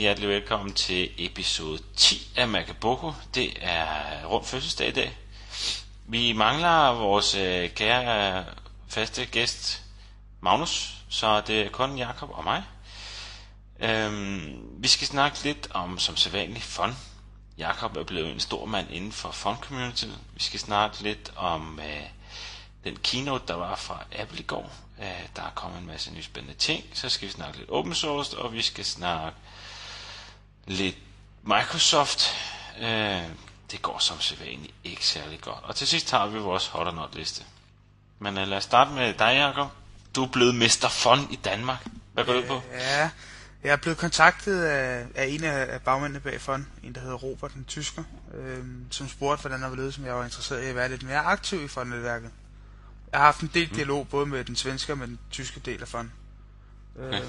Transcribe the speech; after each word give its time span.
Rigtig 0.00 0.08
hjertelig 0.08 0.28
velkommen 0.28 0.74
til 0.74 1.10
episode 1.18 1.82
10 1.96 2.32
af 2.36 2.48
Makaboko. 2.48 3.12
Det 3.34 3.52
er 3.60 4.24
rundt 4.24 4.46
fødselsdag 4.46 4.88
i 4.88 4.92
dag. 4.92 5.16
Vi 6.06 6.32
mangler 6.32 6.92
vores 6.92 7.34
øh, 7.34 7.70
kære 7.70 8.38
øh, 8.38 8.44
faste 8.88 9.26
gæst 9.26 9.82
Magnus, 10.40 10.94
så 11.08 11.40
det 11.40 11.60
er 11.60 11.70
kun 11.70 11.98
Jakob 11.98 12.30
og 12.32 12.44
mig. 12.44 12.62
Øhm, 13.80 14.62
vi 14.78 14.88
skal 14.88 15.06
snakke 15.06 15.44
lidt 15.44 15.68
om 15.70 15.98
som 15.98 16.16
sædvanligt 16.16 16.64
fun. 16.64 16.96
Jakob 17.58 17.96
er 17.96 18.04
blevet 18.04 18.32
en 18.32 18.40
stor 18.40 18.66
mand 18.66 18.90
inden 18.90 19.12
for 19.12 19.30
fun 19.30 19.56
community. 19.56 20.06
Vi 20.34 20.42
skal 20.42 20.60
snakke 20.60 21.02
lidt 21.02 21.32
om 21.36 21.80
øh, 21.82 22.06
den 22.84 22.96
keynote, 22.96 23.44
der 23.48 23.54
var 23.54 23.76
fra 23.76 24.04
Apple 24.18 24.38
i 24.40 24.42
går. 24.46 24.70
Øh, 25.00 25.26
der 25.36 25.42
er 25.42 25.50
kommet 25.54 25.80
en 25.80 25.86
masse 25.86 26.14
nye 26.14 26.22
spændende 26.22 26.58
ting. 26.58 26.84
Så 26.94 27.08
skal 27.08 27.28
vi 27.28 27.32
snakke 27.32 27.58
lidt 27.58 27.70
open 27.70 27.94
source, 27.94 28.38
og 28.38 28.52
vi 28.52 28.62
skal 28.62 28.84
snakke 28.84 29.38
lidt 30.66 30.96
Microsoft. 31.42 32.34
Øh, 32.80 33.22
det 33.70 33.82
går 33.82 33.98
som 33.98 34.20
sædvanligt 34.20 34.74
ikke 34.84 35.06
særlig 35.06 35.40
godt. 35.40 35.64
Og 35.64 35.76
til 35.76 35.86
sidst 35.86 36.10
har 36.10 36.26
vi 36.26 36.38
vores 36.38 36.66
hot 36.66 36.86
or 36.86 36.90
not 36.90 37.14
liste. 37.14 37.44
Men 38.18 38.38
øh, 38.38 38.48
lad 38.48 38.56
os 38.56 38.64
starte 38.64 38.90
med 38.90 39.14
dig, 39.14 39.34
Jacob. 39.36 39.68
Du 40.14 40.24
er 40.24 40.28
blevet 40.28 40.54
Mr. 40.54 40.88
Fun 40.90 41.18
i 41.30 41.36
Danmark. 41.36 41.86
Hvad 42.12 42.24
går 42.24 42.32
du 42.32 42.38
ud 42.38 42.46
på? 42.46 42.62
Ja, 42.72 43.10
jeg 43.62 43.72
er 43.72 43.76
blevet 43.76 43.98
kontaktet 43.98 44.62
af, 44.62 45.06
af 45.14 45.26
en 45.26 45.44
af, 45.44 45.82
bagmændene 45.82 46.20
bag 46.20 46.40
fond, 46.40 46.64
en 46.82 46.94
der 46.94 47.00
hedder 47.00 47.16
Robert, 47.16 47.54
den 47.54 47.64
tysker, 47.64 48.02
øh, 48.34 48.64
som 48.90 49.08
spurgte, 49.08 49.40
hvordan 49.40 49.62
det 49.62 49.84
var 49.84 49.90
som 49.90 50.04
jeg 50.04 50.14
var 50.14 50.24
interesseret 50.24 50.62
i 50.62 50.66
at 50.66 50.74
være 50.74 50.88
lidt 50.88 51.02
mere 51.02 51.18
aktiv 51.18 51.64
i 51.64 51.68
fondnetværket. 51.68 52.30
Jeg 53.12 53.20
har 53.20 53.24
haft 53.24 53.40
en 53.40 53.50
del 53.54 53.74
dialog 53.74 54.08
både 54.08 54.26
med 54.26 54.44
den 54.44 54.56
svenske 54.56 54.92
og 54.92 54.98
med 54.98 55.06
den 55.06 55.18
tyske 55.30 55.60
del 55.60 55.82
af 55.82 55.88
fond. 55.88 56.10
Øh, 56.98 57.20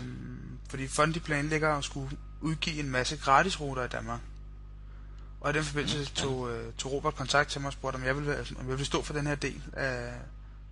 fordi 0.70 0.88
fond 0.88 1.14
de 1.14 1.20
planlægger 1.20 1.78
at 1.78 1.84
skulle 1.84 2.10
udgive 2.42 2.80
en 2.80 2.90
masse 2.90 3.18
gratisruter 3.18 3.84
i 3.84 3.88
Danmark. 3.88 4.20
Og 5.42 5.50
i 5.50 5.54
den 5.54 5.64
forbindelse 5.64 6.06
tog, 6.06 6.52
øh, 6.52 6.74
tog 6.78 6.92
Robert 6.92 7.16
kontakt 7.16 7.50
til 7.50 7.62
mig 7.62 7.68
og 7.68 7.74
spurgte, 7.74 7.96
om 7.96 8.04
jeg 8.04 8.16
ville, 8.18 8.32
om 8.40 8.68
jeg 8.68 8.68
ville 8.68 8.86
stå 8.86 9.02
for 9.04 9.14
den 9.14 9.28
her 9.28 9.36
del 9.36 9.62
af, 9.74 10.12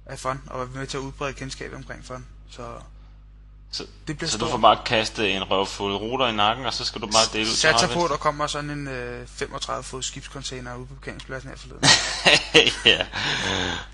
af 0.05 0.19
fond, 0.19 0.39
og 0.47 0.59
være 0.59 0.67
med 0.79 0.87
til 0.87 0.97
at 0.97 1.01
udbrede 1.01 1.33
kendskabet 1.33 1.75
omkring 1.77 2.05
fond. 2.05 2.23
Så 2.51 2.67
Så, 3.71 3.83
det 4.07 4.17
bliver 4.17 4.29
så 4.29 4.37
du 4.37 4.41
stort. 4.41 4.51
får 4.51 4.57
bare 4.57 4.79
kastet 4.85 5.35
en 5.35 5.43
røvfuld 5.43 5.95
ruter 5.95 6.27
i 6.27 6.35
nakken, 6.35 6.65
og 6.65 6.73
så 6.73 6.85
skal 6.85 7.01
du 7.01 7.07
bare 7.07 7.25
dele 7.33 7.49
ud 7.49 7.55
satser 7.55 7.87
på, 7.93 8.03
at 8.03 8.09
der 8.09 8.17
kommer 8.17 8.47
sådan 8.47 8.69
en 8.69 8.87
øh, 8.87 9.27
35 9.27 9.83
fod 9.83 10.01
skibscontainer 10.03 10.75
ude 10.75 10.85
på 10.87 10.93
parkeringspladsen 10.93 11.49
her 11.49 11.57
forleden. 11.57 11.83
ja. 12.85 13.05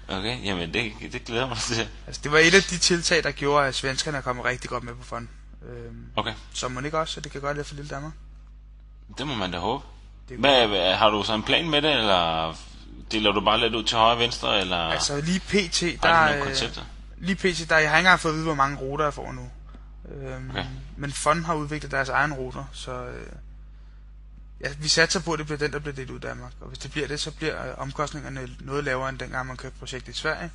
Okay, 0.07 0.45
jamen 0.45 0.73
det, 0.73 0.93
det 1.11 1.25
glæder 1.25 1.47
mig 1.47 1.57
til. 1.57 1.87
altså, 2.07 2.21
det 2.23 2.31
var 2.31 2.37
et 2.37 2.53
af 2.53 2.63
de 2.63 2.77
tiltag, 2.77 3.23
der 3.23 3.31
gjorde, 3.31 3.67
at 3.67 3.75
svenskerne 3.75 4.17
er 4.17 4.21
kommet 4.21 4.45
rigtig 4.45 4.69
godt 4.69 4.83
med 4.83 4.93
på 4.95 5.03
fond. 5.03 5.27
Øhm, 5.69 6.05
Okay, 6.15 6.33
så 6.53 6.67
må 6.67 6.79
ikke 6.79 6.99
også, 6.99 7.13
så 7.13 7.21
det 7.21 7.31
kan 7.31 7.41
gøre 7.41 7.53
lidt 7.53 7.67
for 7.67 7.75
lille 7.75 7.89
Danmark. 7.89 8.13
det 9.17 9.27
må 9.27 9.35
man 9.35 9.51
da 9.51 9.57
håbe. 9.57 9.83
Det, 10.29 10.37
Hvad, 10.39 10.67
hvad, 10.67 10.95
har 10.95 11.09
du 11.09 11.23
så 11.23 11.33
en 11.33 11.43
plan 11.43 11.69
med 11.69 11.81
det, 11.81 11.91
eller 11.91 12.55
deler 13.11 13.31
du 13.31 13.41
bare 13.41 13.59
lidt 13.59 13.75
ud 13.75 13.83
til 13.83 13.97
højre 13.97 14.11
og 14.13 14.19
venstre, 14.19 14.61
eller 14.61 14.77
altså 14.77 15.21
lige 15.21 15.39
pt, 15.39 16.03
der, 16.03 16.37
øh, 16.37 16.43
koncepter? 16.43 16.81
lige 17.17 17.35
pt, 17.35 17.69
der, 17.69 17.77
jeg 17.77 17.89
har 17.89 17.97
ikke 17.97 18.07
engang 18.07 18.19
fået 18.19 18.31
at 18.31 18.35
vide, 18.35 18.45
hvor 18.45 18.55
mange 18.55 18.77
ruter 18.77 19.03
jeg 19.05 19.13
får 19.13 19.31
nu. 19.31 19.49
Øhm, 20.15 20.49
Okay. 20.49 20.65
Men 20.97 21.11
Fond 21.11 21.43
har 21.45 21.53
udviklet 21.55 21.91
deres 21.91 22.09
egen 22.09 22.33
ruter, 22.33 22.63
så 22.73 22.91
øh, 23.05 23.27
ja, 24.61 24.69
vi 24.79 24.87
satser 24.87 25.19
på, 25.21 25.33
at 25.33 25.39
det 25.39 25.45
bliver 25.47 25.59
den, 25.59 25.71
der 25.73 25.79
bliver 25.79 25.95
delt 25.95 26.09
ud 26.09 26.17
i 26.17 26.21
Danmark. 26.21 26.51
Og 26.61 26.67
hvis 26.67 26.79
det 26.79 26.91
bliver 26.91 27.07
det, 27.07 27.19
så 27.19 27.31
bliver 27.31 27.67
øh, 27.69 27.73
omkostningerne 27.77 28.49
noget 28.59 28.83
lavere, 28.83 29.09
end 29.09 29.19
dengang 29.19 29.47
man 29.47 29.57
købte 29.57 29.79
projektet 29.79 30.15
i 30.15 30.17
Sverige. 30.19 30.49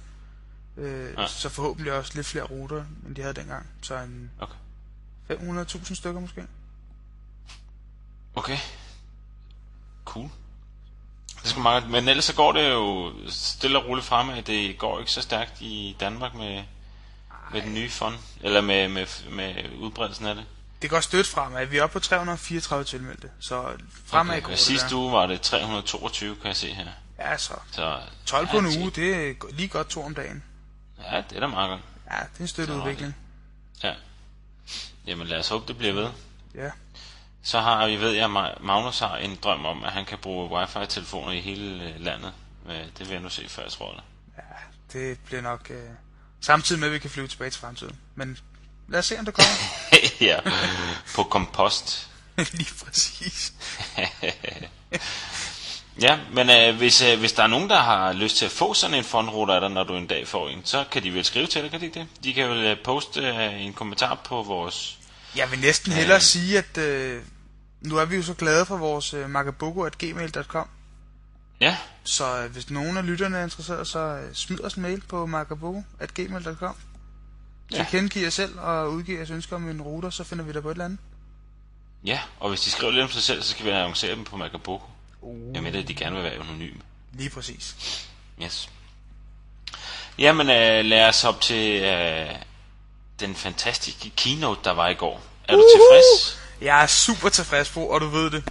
Øh, 0.76 1.10
Ja. 1.18 1.26
Så 1.26 1.48
forhåbentlig 1.48 1.92
også 1.92 2.12
lidt 2.14 2.26
flere 2.26 2.44
ruter, 2.44 2.84
end 3.06 3.14
de 3.16 3.20
havde 3.22 3.34
dengang. 3.34 3.66
Så 3.82 3.96
en 3.98 4.30
Okay. 4.40 4.54
500.000 5.30 5.94
stykker 5.94 6.20
måske. 6.20 6.46
Okay. 8.34 8.58
Cool. 10.04 10.28
Det 11.42 11.50
skal 11.50 11.62
meget, 11.62 11.90
men 11.90 12.08
ellers 12.08 12.24
så 12.24 12.34
går 12.34 12.52
det 12.52 12.70
jo 12.70 13.12
stille 13.28 13.78
og 13.78 13.86
roligt 13.88 14.06
fremad. 14.06 14.42
Det 14.42 14.78
går 14.78 14.98
ikke 14.98 15.10
så 15.10 15.22
stærkt 15.22 15.60
i 15.60 15.96
Danmark 16.00 16.34
med, 16.34 16.64
med 17.52 17.62
den 17.62 17.74
nye 17.74 17.90
fond, 17.90 18.14
eller 18.40 18.60
med, 18.60 18.88
med, 18.88 19.06
med 19.30 19.54
udbredelsen 19.78 20.26
af 20.26 20.34
det. 20.34 20.44
Det 20.82 20.90
går 20.90 21.00
stødt 21.00 21.26
fremad. 21.26 21.66
Vi 21.66 21.78
er 21.78 21.82
oppe 21.82 21.92
på 21.92 21.98
334 22.00 22.84
tilmeldte, 22.84 23.30
så 23.40 23.72
fremad 24.06 24.34
Okay, 24.34 24.42
går 24.42 24.50
det 24.50 24.58
sidste 24.58 24.88
der. 24.88 24.96
uge 24.96 25.12
var 25.12 25.26
det 25.26 25.40
322, 25.40 26.36
kan 26.36 26.46
jeg 26.46 26.56
se 26.56 26.74
her. 26.74 26.86
Ja, 27.18 27.36
så 27.36 27.54
Så, 27.70 27.98
12 28.26 28.46
på 28.46 28.56
ja, 28.56 28.58
en 28.62 28.82
uge, 28.82 28.90
det 28.90 29.14
er 29.30 29.34
lige 29.52 29.68
godt 29.68 29.88
to 29.88 30.02
om 30.02 30.14
dagen. 30.14 30.42
Ja, 31.12 31.22
det 31.30 31.36
er 31.36 31.40
da 31.40 31.46
meget 31.46 31.70
godt. 31.70 31.80
Ja, 32.10 32.16
det 32.16 32.36
er 32.38 32.40
en 32.40 32.48
støtte 32.48 32.74
udvikling. 32.74 33.16
Ja. 33.82 33.94
Jamen 35.06 35.26
lad 35.26 35.38
os 35.38 35.48
håbe, 35.48 35.64
det 35.68 35.78
bliver 35.78 35.92
ved. 35.92 36.08
Ja. 36.54 36.70
Så 37.42 37.60
har 37.60 37.86
vi 37.86 37.96
ved 37.96 38.10
jeg, 38.12 38.30
Magnus 38.60 38.98
har 38.98 39.16
en 39.16 39.38
drøm 39.42 39.64
om, 39.66 39.84
at 39.84 39.92
han 39.92 40.04
kan 40.04 40.18
bruge 40.18 40.58
wifi-telefoner 40.58 41.32
i 41.32 41.40
hele 41.40 41.84
øh, 41.84 42.00
landet. 42.00 42.32
Øh, 42.68 42.74
Det 42.98 43.00
vil 43.00 43.08
jeg 43.10 43.20
nu 43.20 43.28
se 43.28 43.48
før, 43.48 43.62
jeg 43.62 43.72
tror 43.72 43.92
det. 43.92 44.02
ja, 44.36 44.42
det 44.98 45.18
bliver 45.18 45.42
nok... 45.42 45.70
Øh, 45.70 45.76
samtidig 46.40 46.80
med, 46.80 46.88
at 46.88 46.94
vi 46.94 46.98
kan 46.98 47.10
flyve 47.10 47.28
tilbage 47.28 47.50
til 47.50 47.60
fremtiden. 47.60 47.96
Men 48.14 48.38
lad 48.88 48.98
os 48.98 49.06
se, 49.06 49.18
om 49.18 49.24
det 49.24 49.34
kommer. 49.34 49.50
ja, 50.30 50.40
på 51.14 51.22
kompost. 51.22 52.08
lige 52.52 52.74
præcis. 52.84 53.52
Ja, 56.02 56.18
men 56.32 56.50
øh, 56.50 56.76
hvis, 56.76 57.02
øh, 57.02 57.18
hvis 57.18 57.32
der 57.32 57.42
er 57.42 57.46
nogen, 57.46 57.70
der 57.70 57.78
har 57.78 58.12
lyst 58.12 58.36
til 58.36 58.44
at 58.44 58.50
få 58.50 58.74
sådan 58.74 58.96
en 58.96 59.04
fondruter 59.04 59.54
af 59.54 59.60
dig, 59.60 59.70
når 59.70 59.84
du 59.84 59.96
en 59.96 60.06
dag 60.06 60.28
får 60.28 60.48
en, 60.48 60.60
så 60.64 60.84
kan 60.90 61.02
de 61.02 61.14
vel 61.14 61.24
skrive 61.24 61.46
til 61.46 61.62
dig, 61.62 61.70
kan 61.70 61.80
de 61.80 61.84
ikke 61.86 62.00
det? 62.00 62.24
De 62.24 62.34
kan 62.34 62.48
vel 62.48 62.58
øh, 62.64 62.76
poste 62.84 63.20
øh, 63.20 63.62
en 63.62 63.72
kommentar 63.72 64.14
på 64.14 64.42
vores... 64.42 64.98
Jeg 65.36 65.50
vil 65.50 65.58
næsten 65.58 65.92
hellere 65.92 66.20
sige, 66.20 66.58
at 66.58 66.78
øh, 66.78 67.22
nu 67.80 67.96
er 67.96 68.04
vi 68.04 68.16
jo 68.16 68.22
så 68.22 68.34
glade 68.34 68.66
for 68.66 68.76
vores 68.76 69.14
øh, 69.14 69.30
magabogo.gmail.com. 69.30 70.68
Ja, 71.60 71.76
Så 72.04 72.42
øh, 72.42 72.52
hvis 72.52 72.70
nogen 72.70 72.96
af 72.96 73.06
lytterne 73.06 73.36
er 73.38 73.44
interesseret, 73.44 73.86
så 73.86 73.98
øh, 73.98 74.34
smid 74.34 74.60
os 74.64 74.74
en 74.74 74.82
mail 74.82 75.00
på 75.08 75.26
magabogo.gmail.com. 75.26 76.74
Ja. 77.72 77.76
Tilkendegiv 77.76 78.22
jer 78.22 78.30
selv 78.30 78.58
og 78.58 78.90
udgiv 78.92 79.16
jeres 79.16 79.30
ønsker 79.30 79.56
om 79.56 79.68
en 79.68 79.82
router, 79.82 80.10
så 80.10 80.24
finder 80.24 80.44
vi 80.44 80.52
der 80.52 80.60
på 80.60 80.68
et 80.68 80.74
eller 80.74 80.84
andet. 80.84 80.98
ja, 82.04 82.20
og 82.40 82.48
hvis 82.48 82.60
de 82.60 82.70
skriver 82.70 82.92
lidt 82.92 83.04
om 83.04 83.10
sig 83.10 83.22
selv, 83.22 83.42
så 83.42 83.50
skal 83.50 83.66
vi 83.66 83.70
annoncere 83.70 84.14
dem 84.14 84.24
på 84.24 84.36
Macaboko. 84.36 84.86
Uh. 85.22 85.54
Jeg 85.54 85.62
mener, 85.62 85.80
at 85.80 85.88
de 85.88 85.94
gerne 85.94 86.16
vil 86.16 86.24
være 86.24 86.34
anonyme. 86.34 86.80
Lige 87.12 87.30
præcis. 87.30 87.76
Yes. 88.42 88.70
Jamen, 90.18 90.50
øh, 90.50 90.84
lad 90.84 91.08
os 91.08 91.24
op 91.24 91.40
til 91.40 91.82
øh, 91.82 92.34
den 93.20 93.34
fantastiske 93.34 94.10
keynote, 94.16 94.60
der 94.64 94.70
var 94.70 94.88
i 94.88 94.94
går. 94.94 95.22
Er 95.48 95.56
du 95.56 95.64
tilfreds? 95.74 96.40
Jeg 96.60 96.82
er 96.82 96.86
super 96.86 97.28
tilfreds 97.28 97.70
på, 97.70 97.80
og 97.84 98.00
du 98.00 98.06
ved 98.06 98.30
det. 98.30 98.44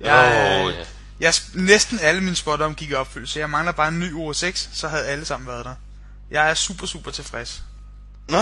Jeg, 0.00 0.64
øh, 0.68 0.78
ja. 0.78 0.84
jeg, 1.20 1.34
næsten 1.54 1.98
alle 1.98 2.20
mine 2.20 2.36
spot 2.36 2.76
gik 2.76 2.90
i 2.90 2.94
opfyldelse. 2.94 3.40
Jeg 3.40 3.50
mangler 3.50 3.72
bare 3.72 3.88
en 3.88 4.00
ny 4.00 4.14
ord 4.14 4.34
6, 4.34 4.70
så 4.72 4.88
havde 4.88 5.06
alle 5.06 5.24
sammen 5.24 5.48
været 5.48 5.64
der. 5.64 5.74
Jeg 6.30 6.50
er 6.50 6.54
super, 6.54 6.86
super 6.86 7.10
tilfreds. 7.10 7.62
Nå, 8.28 8.38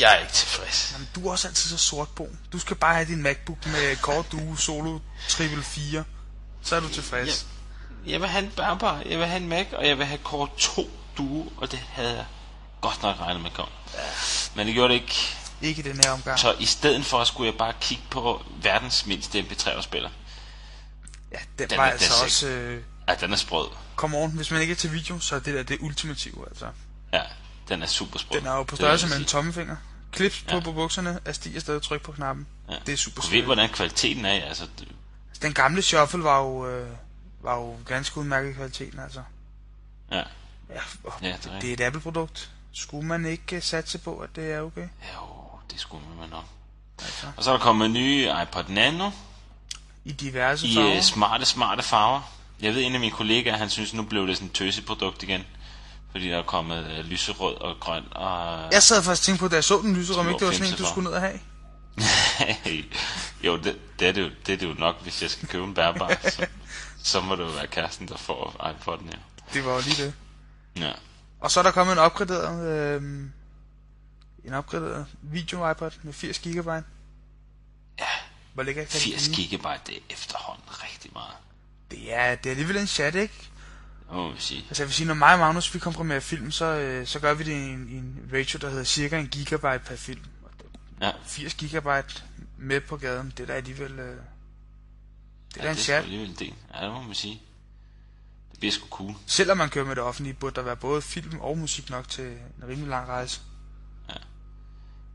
jeg 0.00 0.14
er 0.14 0.18
ikke 0.18 0.32
tilfreds. 0.32 0.90
Jamen, 0.92 1.08
du 1.14 1.26
er 1.26 1.30
også 1.32 1.48
altid 1.48 1.70
så 1.70 1.78
sort 1.78 2.08
på. 2.08 2.28
Du 2.52 2.58
skal 2.58 2.76
bare 2.76 2.94
have 2.94 3.06
din 3.06 3.22
MacBook 3.22 3.66
med 3.66 3.96
Core 3.96 4.24
Duo 4.32 4.56
Solo 4.56 4.98
Triple 5.28 5.62
4. 5.62 6.04
Så 6.62 6.76
er 6.76 6.80
du 6.80 6.88
tilfreds. 6.88 7.46
Jeg 8.06 8.20
vil 8.20 8.28
have 8.28 8.44
en 8.44 8.50
Berber, 8.56 9.00
jeg 9.06 9.18
vil 9.18 9.26
have 9.26 9.42
en 9.42 9.48
Mac, 9.48 9.66
og 9.72 9.86
jeg 9.88 9.98
vil 9.98 10.06
have 10.06 10.20
Core 10.24 10.48
2 10.58 10.90
Duo, 11.18 11.52
og 11.56 11.72
det 11.72 11.78
havde 11.92 12.14
jeg 12.16 12.24
godt 12.80 13.02
nok 13.02 13.16
regnet 13.20 13.42
med 13.42 13.50
kom. 13.50 13.68
Men 14.54 14.66
det 14.66 14.74
gjorde 14.74 14.94
det 14.94 15.00
ikke. 15.00 15.36
Ikke 15.62 15.80
i 15.80 15.82
den 15.82 16.00
her 16.04 16.10
omgang. 16.12 16.38
Så 16.38 16.54
i 16.58 16.64
stedet 16.66 17.06
for 17.06 17.24
skulle 17.24 17.50
jeg 17.50 17.58
bare 17.58 17.72
kigge 17.80 18.04
på 18.10 18.42
verdens 18.62 19.06
mindste 19.06 19.40
MP3-spiller. 19.40 20.10
Ja, 21.32 21.38
den, 21.58 21.68
Den 21.70 21.78
var 21.78 21.84
altså 21.86 22.24
også... 22.24 22.46
Øh, 22.48 22.82
Ja, 23.08 23.14
den 23.14 23.32
er 23.32 23.36
sprød. 23.36 23.68
come 23.96 24.16
on, 24.18 24.30
hvis 24.30 24.50
man 24.50 24.60
ikke 24.60 24.72
er 24.72 24.76
til 24.76 24.92
video, 24.92 25.18
så 25.20 25.34
er 25.36 25.40
det 25.40 25.54
der 25.54 25.62
det 25.62 25.78
ultimative, 25.80 26.44
altså. 26.48 26.66
Ja, 27.12 27.22
den 27.68 27.82
er 27.82 27.86
super 27.86 28.18
sprød. 28.18 28.38
Den 28.38 28.46
er 28.48 28.52
jo 28.56 28.62
på 28.62 28.70
Det 28.70 28.78
størrelse 28.78 29.06
med 29.06 29.14
jeg 29.14 29.20
en 29.20 29.26
tommefinger. 29.26 29.76
Klips 30.12 30.40
på 30.48 30.54
Ja. 30.56 30.60
på 30.60 30.72
bukserne, 30.72 31.20
at 31.24 31.34
stige 31.34 31.56
afsted 31.56 31.76
og 31.76 31.82
tryk 31.82 32.02
på 32.02 32.12
knappen. 32.12 32.46
Ja. 32.70 32.74
Det 32.86 32.92
er 32.92 32.96
super 32.96 33.22
Du 33.22 33.26
ved, 33.26 33.30
svært. 33.36 33.44
hvordan 33.44 33.68
kvaliteten 33.68 34.24
er, 34.24 34.30
altså. 34.44 34.64
det- 34.78 34.88
Den 35.42 35.52
gamle 35.54 35.82
shuffle 35.82 36.24
var 36.24 36.38
jo, 36.42 36.66
øh, 36.68 36.88
var 37.42 37.56
jo 37.56 37.76
ganske 37.86 38.18
udmærket 38.18 38.50
i 38.50 38.52
kvaliteten, 38.52 38.98
altså. 38.98 39.22
Ja, 40.10 40.16
Ja, 40.70 40.80
Ja, 41.22 41.28
det 41.42 41.50
er 41.52 41.60
det 41.60 41.68
er 41.70 41.74
et 41.74 41.80
Apple-produkt. 41.80 42.50
Skulle 42.72 43.06
man 43.06 43.26
ikke 43.26 43.56
øh, 43.56 43.62
satse 43.62 43.98
på, 43.98 44.18
at 44.18 44.36
det 44.36 44.52
er 44.52 44.60
okay? 44.60 44.88
jo, 45.14 45.20
det 45.70 45.80
skulle 45.80 46.04
man 46.20 46.28
nok. 46.28 46.44
Altså, 46.98 47.26
Og 47.36 47.44
så 47.44 47.50
er 47.52 47.56
der 47.56 47.64
kommet 47.64 47.86
en 47.86 47.92
ny 47.92 48.26
iPod 48.42 48.64
Nano 48.68 49.10
I 50.04 50.12
diverse 50.12 50.66
i 50.66 50.74
farver. 50.74 50.96
øh, 50.96 51.02
smarte, 51.02 51.44
smarte 51.44 51.82
farver. 51.82 52.20
Jeg 52.60 52.74
ved, 52.74 52.82
en 52.82 52.94
af 52.94 53.00
mine 53.00 53.12
kollegaer, 53.12 53.56
han 53.56 53.70
synes, 53.70 53.94
nu 53.94 54.02
blev 54.02 54.26
det 54.26 54.36
sådan 54.36 54.48
et 54.48 54.54
tøseprodukt 54.54 55.22
igen. 55.22 55.44
Fordi 56.12 56.28
der 56.28 56.38
er 56.38 56.42
kommet 56.42 56.86
øh, 56.98 57.04
lyserød 57.04 57.54
og 57.54 57.80
grøn 57.80 58.04
og... 58.10 58.68
Jeg 58.72 58.82
sad 58.82 59.02
faktisk 59.02 59.22
og 59.22 59.24
tænkte 59.26 59.40
på, 59.40 59.48
da 59.48 59.54
jeg 59.54 59.64
så 59.64 59.80
den 59.82 59.96
lyse, 59.96 60.14
om 60.14 60.28
ikke 60.28 60.38
det 60.38 60.46
var 60.46 60.52
sådan 60.52 60.72
en, 60.72 60.78
du 60.78 60.86
skulle 60.86 61.04
ned 61.04 61.12
og 61.12 61.20
have. 61.20 61.40
jo, 63.46 63.56
det, 63.56 63.78
det, 63.98 64.08
er 64.08 64.12
det, 64.12 64.22
jo, 64.22 64.30
det 64.46 64.52
er 64.52 64.56
det 64.56 64.68
jo 64.68 64.74
nok, 64.78 65.02
hvis 65.02 65.22
jeg 65.22 65.30
skal 65.30 65.48
købe 65.48 65.64
en 65.64 65.74
bærbar. 65.74 66.18
så, 66.30 66.46
så 67.02 67.20
må 67.20 67.36
det 67.36 67.42
jo 67.42 67.48
være 67.48 67.66
kæresten, 67.66 68.08
der 68.08 68.16
får 68.16 68.56
iPod'en 68.60 69.04
her. 69.04 69.18
Det 69.52 69.64
var 69.64 69.74
jo 69.74 69.80
lige 69.80 70.04
det. 70.04 70.14
Ja. 70.76 70.92
Og 71.40 71.50
så 71.50 71.60
er 71.60 71.64
der 71.64 71.70
kommet 71.70 71.92
en 71.92 71.98
opgraderet, 71.98 72.66
øh, 72.68 73.02
en 74.44 74.52
opgraderet 74.54 75.06
video 75.22 75.70
iPod 75.70 75.90
med 76.02 76.12
80 76.12 76.38
GB. 76.38 76.68
Ja, 77.98 78.04
Hvor 78.54 78.62
ligger 78.62 78.84
kan 78.84 79.00
80 79.00 79.24
den 79.24 79.34
blive? 79.34 79.58
GB, 79.58 79.66
det 79.86 79.96
er 79.96 80.00
efterhånden 80.10 80.64
rigtig 80.68 81.10
meget. 81.12 81.34
Det 81.90 82.14
er, 82.14 82.34
det 82.34 82.46
er 82.46 82.50
alligevel 82.50 82.76
en 82.76 82.86
chat, 82.86 83.14
ikke? 83.14 83.50
Må 84.12 84.32
vi 84.32 84.40
sige. 84.40 84.64
Altså 84.68 84.82
jeg 84.82 84.88
vil 84.88 84.94
sige, 84.94 85.06
når 85.06 85.14
mig 85.14 85.32
og 85.32 85.38
Magnus 85.38 85.74
vi 85.74 85.78
komprimerer 85.78 86.20
film, 86.20 86.50
så, 86.50 86.64
øh, 86.64 87.06
så 87.06 87.20
gør 87.20 87.34
vi 87.34 87.44
det 87.44 87.52
i 87.52 87.54
en, 87.54 87.88
i 87.88 87.96
en 87.96 88.30
ratio, 88.32 88.58
der 88.58 88.70
hedder 88.70 88.84
cirka 88.84 89.18
en 89.18 89.28
gigabyte 89.28 89.78
per 89.86 89.96
film. 89.96 90.20
Ja, 91.00 91.10
80 91.26 91.54
gigabyte 91.54 92.22
med 92.58 92.80
på 92.80 92.96
gaden, 92.96 93.32
det 93.36 93.42
er 93.42 93.46
da 93.46 93.52
alligevel... 93.52 93.92
Øh, 93.98 94.16
det 95.54 95.60
er 95.60 95.62
ja 95.62 95.62
da 95.64 95.70
en 95.70 95.76
det 95.76 95.88
er 95.88 95.98
alligevel 95.98 96.28
en 96.28 96.36
del. 96.38 96.54
Ja, 96.74 96.84
det 96.84 96.92
må 96.92 97.02
man 97.02 97.14
sige. 97.14 97.42
Det 98.50 98.58
bliver 98.58 98.72
sgu 98.72 98.86
cool. 98.90 99.14
Selvom 99.26 99.58
man 99.58 99.68
kører 99.68 99.84
med 99.84 99.96
det 99.96 100.04
offentlige, 100.04 100.34
burde 100.34 100.54
der 100.54 100.62
være 100.62 100.76
både 100.76 101.02
film 101.02 101.40
og 101.40 101.58
musik 101.58 101.90
nok 101.90 102.08
til 102.08 102.24
en 102.24 102.68
rimelig 102.68 102.88
lang 102.88 103.08
rejse. 103.08 103.40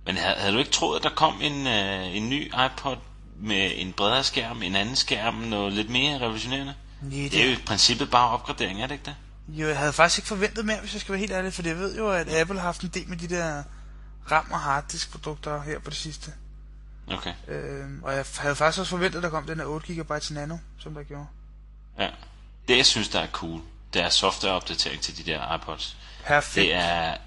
Men 0.05 0.17
havde, 0.17 0.35
havde 0.35 0.53
du 0.53 0.59
ikke 0.59 0.71
troet, 0.71 0.97
at 0.97 1.03
der 1.03 1.15
kom 1.15 1.41
en, 1.41 1.67
øh, 1.67 2.15
en 2.15 2.29
ny 2.29 2.51
iPod 2.65 2.97
med 3.39 3.71
en 3.75 3.93
bredere 3.93 4.23
skærm, 4.23 4.63
en 4.63 4.75
anden 4.75 4.95
skærm, 4.95 5.33
noget 5.33 5.73
lidt 5.73 5.89
mere 5.89 6.19
revolutionerende? 6.19 6.75
Nej, 7.01 7.29
Det 7.31 7.41
er 7.41 7.45
jo 7.45 7.51
i 7.51 7.61
princippet 7.65 8.11
bare 8.11 8.29
opgradering, 8.29 8.81
er 8.83 8.87
det 8.87 8.93
ikke 8.93 9.05
det? 9.05 9.15
Jo, 9.47 9.67
jeg 9.67 9.77
havde 9.77 9.93
faktisk 9.93 10.19
ikke 10.19 10.27
forventet 10.27 10.65
mere, 10.65 10.79
hvis 10.79 10.93
jeg 10.93 11.01
skal 11.01 11.11
være 11.11 11.19
helt 11.19 11.31
ærlig, 11.31 11.53
for 11.53 11.63
jeg 11.65 11.77
ved 11.77 11.97
jo, 11.97 12.11
at 12.11 12.29
Apple 12.33 12.59
har 12.59 12.65
haft 12.65 12.81
en 12.81 12.89
del 12.89 13.07
med 13.09 13.17
de 13.17 13.27
der 13.27 13.63
RAM- 14.31 14.51
og 14.53 14.59
harddisk 14.59 15.11
produkter 15.11 15.61
her 15.61 15.79
på 15.79 15.89
det 15.89 15.97
sidste. 15.97 16.31
Okay, 17.11 17.33
Øh, 17.47 17.85
og 18.03 18.13
jeg 18.15 18.25
havde 18.37 18.55
faktisk 18.55 18.79
også 18.79 18.89
forventet, 18.89 19.17
at 19.19 19.23
der 19.23 19.29
kom 19.29 19.45
den 19.47 19.57
her 19.59 19.65
8 19.65 19.93
GB 19.93 20.11
Nano, 20.31 20.57
som 20.79 20.93
der 20.93 21.03
gjorde. 21.03 21.25
ja. 21.99 22.09
Det, 22.67 22.77
jeg 22.77 22.85
synes, 22.85 23.09
der 23.09 23.19
er 23.19 23.27
cool, 23.27 23.61
det 23.93 24.01
er 24.01 24.09
softwareopdatering 24.09 25.01
til 25.01 25.17
de 25.17 25.23
der 25.31 25.55
iPods. 25.55 25.97
Perfekt. 26.25 26.55
Det 26.65 26.73
er 26.73 27.17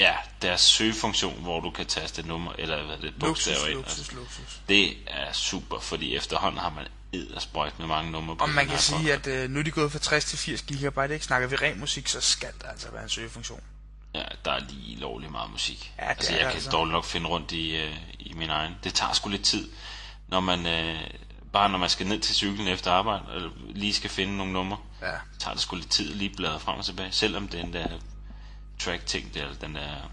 ja, 0.00 0.14
deres 0.42 0.60
søgefunktion, 0.60 1.42
hvor 1.42 1.60
du 1.60 1.70
kan 1.70 1.86
taste 1.86 2.22
nummer, 2.22 2.52
eller 2.58 2.84
hvad 2.86 2.96
det, 2.96 3.02
luksus, 3.04 3.20
bogstaver 3.20 3.66
ind. 3.68 3.76
luksus, 3.76 4.12
luksus. 4.12 4.60
Det 4.68 4.96
er 5.06 5.32
super, 5.32 5.78
fordi 5.80 6.16
efterhånden 6.16 6.60
har 6.60 6.70
man 6.70 6.86
eddersprøjt 7.12 7.78
med 7.78 7.86
mange 7.86 8.10
numre 8.10 8.36
på 8.36 8.44
Og 8.44 8.50
man 8.50 8.66
kan 8.66 8.78
sige, 8.78 9.12
at 9.12 9.26
øh, 9.26 9.50
nu 9.50 9.58
er 9.58 9.62
de 9.62 9.70
gået 9.70 9.92
fra 9.92 9.98
60 9.98 10.24
til 10.24 10.38
80 10.38 10.62
GB, 10.62 11.12
ikke? 11.12 11.24
Snakker 11.24 11.48
vi 11.48 11.56
ren 11.56 11.80
musik, 11.80 12.08
så 12.08 12.20
skal 12.20 12.48
der 12.60 12.68
altså 12.68 12.90
være 12.90 13.02
en 13.02 13.08
søgefunktion. 13.08 13.60
Ja, 14.14 14.24
der 14.44 14.52
er 14.52 14.60
lige 14.68 14.96
lovlig 14.96 15.30
meget 15.30 15.50
musik. 15.50 15.92
Ja, 15.98 16.02
det 16.02 16.10
altså, 16.10 16.32
jeg 16.32 16.40
kan 16.40 16.50
altså. 16.50 16.70
dårligt 16.70 16.92
nok 16.92 17.04
finde 17.04 17.28
rundt 17.28 17.52
i, 17.52 17.76
øh, 17.76 17.96
i 18.18 18.32
min 18.32 18.50
egen. 18.50 18.74
Det 18.84 18.94
tager 18.94 19.12
sgu 19.12 19.28
lidt 19.28 19.44
tid, 19.44 19.68
når 20.28 20.40
man 20.40 20.66
øh, 20.66 21.00
bare 21.52 21.68
når 21.68 21.78
man 21.78 21.88
skal 21.88 22.06
ned 22.06 22.20
til 22.20 22.34
cyklen 22.34 22.68
efter 22.68 22.90
arbejde, 22.90 23.24
eller 23.34 23.50
lige 23.68 23.94
skal 23.94 24.10
finde 24.10 24.36
nogle 24.36 24.52
numre. 24.52 24.78
Ja. 25.02 25.12
tager 25.38 25.54
det 25.54 25.62
sgu 25.62 25.76
lidt 25.76 25.90
tid 25.90 26.14
lige 26.14 26.36
bladre 26.36 26.60
frem 26.60 26.78
og 26.78 26.84
tilbage. 26.84 27.12
Selvom 27.12 27.48
den 27.48 27.72
der 27.72 27.88
track-ting, 28.78 29.34
der, 29.34 29.46
den 29.60 29.74
der 29.74 30.10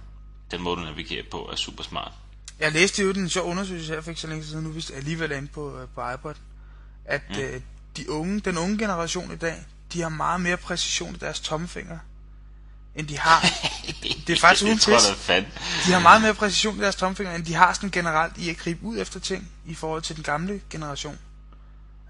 den 0.51 0.61
måde, 0.61 0.75
du 0.75 0.81
navigerer 0.81 1.23
på, 1.31 1.49
er 1.51 1.55
super 1.55 1.83
smart. 1.83 2.11
Jeg 2.59 2.71
læste 2.71 3.03
jo 3.03 3.09
en 3.09 3.29
sjov 3.29 3.49
undersøgelse 3.49 3.93
her 3.93 4.01
for 4.01 4.09
ikke 4.09 4.21
så 4.21 4.27
længe 4.27 4.45
siden, 4.45 4.63
nu 4.63 4.69
hvis 4.69 4.89
jeg 4.89 4.97
alligevel 4.97 5.31
er 5.31 5.37
inde 5.37 5.47
på, 5.47 5.79
øh, 5.79 5.87
på 5.95 6.11
iPod, 6.11 6.33
at 7.07 7.21
mm. 7.29 7.39
øh, 7.39 7.61
de 7.97 8.09
unge, 8.11 8.39
den 8.39 8.57
unge 8.57 8.77
generation 8.77 9.31
i 9.33 9.35
dag, 9.35 9.65
de 9.93 10.01
har 10.01 10.09
meget 10.09 10.41
mere 10.41 10.57
præcision 10.57 11.15
i 11.15 11.17
deres 11.17 11.39
tommelfinger, 11.39 11.97
end 12.95 13.07
de 13.07 13.17
har. 13.19 13.41
Det 14.27 14.35
er 14.35 14.39
faktisk 14.39 14.63
uden 14.63 14.77
pis. 14.77 15.43
De 15.85 15.91
har 15.91 15.99
meget 15.99 16.21
mere 16.21 16.33
præcision 16.33 16.77
i 16.77 16.81
deres 16.81 16.95
tommelfinger, 16.95 17.35
end 17.35 17.45
de 17.45 17.53
har 17.53 17.73
sådan 17.73 17.91
generelt 17.91 18.37
i 18.37 18.49
at 18.49 18.57
gribe 18.57 18.83
ud 18.83 18.97
efter 18.99 19.19
ting, 19.19 19.51
i 19.65 19.75
forhold 19.75 20.01
til 20.01 20.15
den 20.15 20.23
gamle 20.23 20.61
generation. 20.69 21.17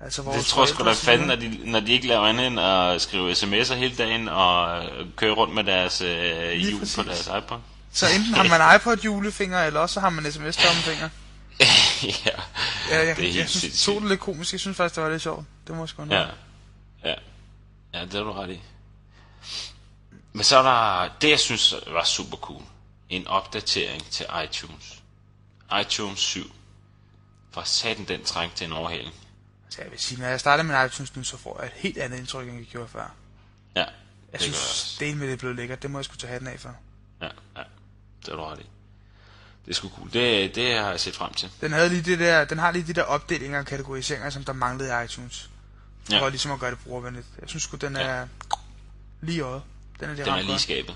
Altså 0.01 0.21
vores 0.21 0.37
Det 0.37 0.45
tror 0.45 0.61
jeg 0.61 0.69
sgu 0.69 0.85
da 0.85 0.91
fanden, 0.91 1.27
når 1.27 1.35
de, 1.35 1.59
når 1.65 1.79
de 1.79 1.91
ikke 1.91 2.07
laver 2.07 2.27
andet 2.27 2.47
end 2.47 2.59
at 2.59 3.01
skrive 3.01 3.31
sms'er 3.31 3.73
hele 3.73 3.95
dagen 3.95 4.29
og 4.29 4.83
øh, 4.85 5.05
køre 5.15 5.31
rundt 5.31 5.55
med 5.55 5.63
deres 5.63 6.01
øh, 6.01 6.51
hjul 6.51 6.87
på 6.95 7.03
deres 7.03 7.29
iPod. 7.37 7.57
Så 7.91 8.05
enten 8.15 8.33
har 8.33 8.43
man 8.43 8.75
iPod 8.75 8.97
julefinger, 8.97 9.63
eller 9.63 9.79
også 9.79 9.93
så 9.93 9.99
har 9.99 10.09
man 10.09 10.31
sms 10.31 10.57
tommelfinger. 10.57 11.09
Ja, 12.25 12.41
Ja, 12.89 13.07
jeg, 13.07 13.15
det 13.15 13.23
er 13.25 13.27
helt 13.27 13.35
jeg 13.37 13.49
synes, 13.49 13.61
sindssygt. 13.61 13.85
tog 13.85 14.01
det 14.01 14.09
lidt 14.09 14.19
komisk. 14.19 14.51
Jeg 14.53 14.59
synes 14.59 14.77
faktisk, 14.77 14.95
det 14.95 15.03
var 15.03 15.09
lidt 15.09 15.21
sjovt. 15.21 15.45
Det 15.67 15.75
må 15.75 15.81
jeg 15.81 15.89
sgu 15.89 16.03
Ja. 16.09 16.27
ja. 17.03 17.13
Ja. 17.93 18.05
Det 18.05 18.15
er 18.15 18.23
du 18.23 18.31
ret 18.31 18.49
i. 18.49 18.61
Men 20.33 20.43
så 20.43 20.57
er 20.57 20.61
der, 20.63 21.09
det 21.21 21.29
jeg 21.29 21.39
synes 21.39 21.73
var 21.87 22.03
super 22.03 22.37
cool, 22.37 22.63
en 23.09 23.27
opdatering 23.27 24.03
til 24.05 24.25
iTunes. 24.43 24.99
iTunes 25.81 26.19
7. 26.19 26.51
For 27.51 27.61
satan 27.63 28.05
den 28.05 28.23
træng 28.23 28.53
til 28.55 28.65
en 28.65 28.73
overhaling. 28.73 29.13
Så 29.69 29.81
jeg 29.81 29.91
vil 29.91 29.99
sige, 29.99 30.21
når 30.21 30.27
jeg 30.27 30.39
starter 30.39 30.63
med 30.63 30.85
iTunes 30.85 31.15
nu, 31.15 31.23
så 31.23 31.37
får 31.37 31.57
jeg 31.61 31.67
et 31.67 31.73
helt 31.75 31.97
andet 31.97 32.17
indtryk, 32.19 32.47
end 32.47 32.57
jeg 32.57 32.65
gjorde 32.67 32.87
før. 32.87 33.11
Ja, 33.75 33.79
Jeg 33.79 33.89
det 34.31 34.41
synes, 34.41 34.97
det 34.99 35.17
med 35.17 35.27
det 35.27 35.33
er 35.33 35.37
blevet 35.37 35.55
lækkert. 35.55 35.81
Det 35.81 35.91
må 35.91 35.97
jeg 35.97 36.05
sgu 36.05 36.15
tage 36.15 36.31
hatten 36.31 36.47
af 36.49 36.59
for. 36.59 36.75
Ja, 37.21 37.25
ja, 37.57 37.63
det 38.25 38.31
er 38.31 38.35
du 38.35 38.43
ret 38.43 38.59
i. 38.59 38.65
Det 39.67 39.73
er 39.73 39.75
sgu 39.75 39.89
cool. 39.95 40.09
Det, 40.13 40.55
det 40.55 40.77
har 40.77 40.89
jeg 40.89 40.99
set 40.99 41.15
frem 41.15 41.33
til. 41.33 41.49
Den, 41.61 41.71
havde 41.71 41.89
lige 41.89 42.01
det 42.01 42.19
der, 42.19 42.45
den 42.45 42.59
har 42.59 42.71
lige 42.71 42.87
de 42.87 42.93
der 42.93 43.03
opdelinger 43.03 43.59
og 43.59 43.65
kategoriseringer, 43.65 44.29
som 44.29 44.43
der 44.43 44.53
manglede 44.53 45.01
i 45.01 45.05
iTunes. 45.05 45.49
For 46.05 46.13
Ja. 46.13 46.29
ligesom 46.29 46.51
at 46.51 46.59
gøre 46.59 46.71
det 46.71 46.79
brugervenligt. 46.79 47.25
Jeg 47.41 47.49
synes 47.49 47.63
sgu, 47.63 47.77
den 47.77 47.95
Ja. 47.95 48.01
er 48.01 48.27
lige 49.21 49.37
i 49.37 49.41
øjet. 49.41 49.61
Den 49.99 50.09
er 50.09 50.13
lige 50.13 50.25
Den 50.25 50.33
er 50.33 50.41
lige 50.41 50.59
skabet. 50.59 50.95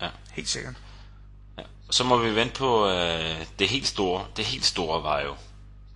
Ja. 0.00 0.08
Helt 0.32 0.48
sikkert. 0.48 0.74
ja. 1.58 1.62
Så 1.90 2.04
må 2.04 2.18
vi 2.18 2.34
vente 2.34 2.54
på 2.54 2.88
øh, 2.90 3.46
det 3.58 3.68
helt 3.68 3.86
store. 3.86 4.26
Det 4.36 4.44
helt 4.44 4.64
store 4.64 5.02
var 5.02 5.20
jo 5.20 5.36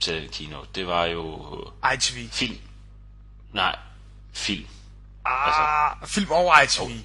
til 0.00 0.28
keynote. 0.32 0.68
Det 0.74 0.86
var 0.86 1.04
jo 1.04 1.56
øh, 1.84 1.94
ITV. 1.94 2.28
film. 2.30 2.58
Nej, 3.52 3.78
film. 4.32 4.66
Ah, 5.24 5.96
film 6.08 6.30
over 6.30 6.60
ITV. 6.60 7.00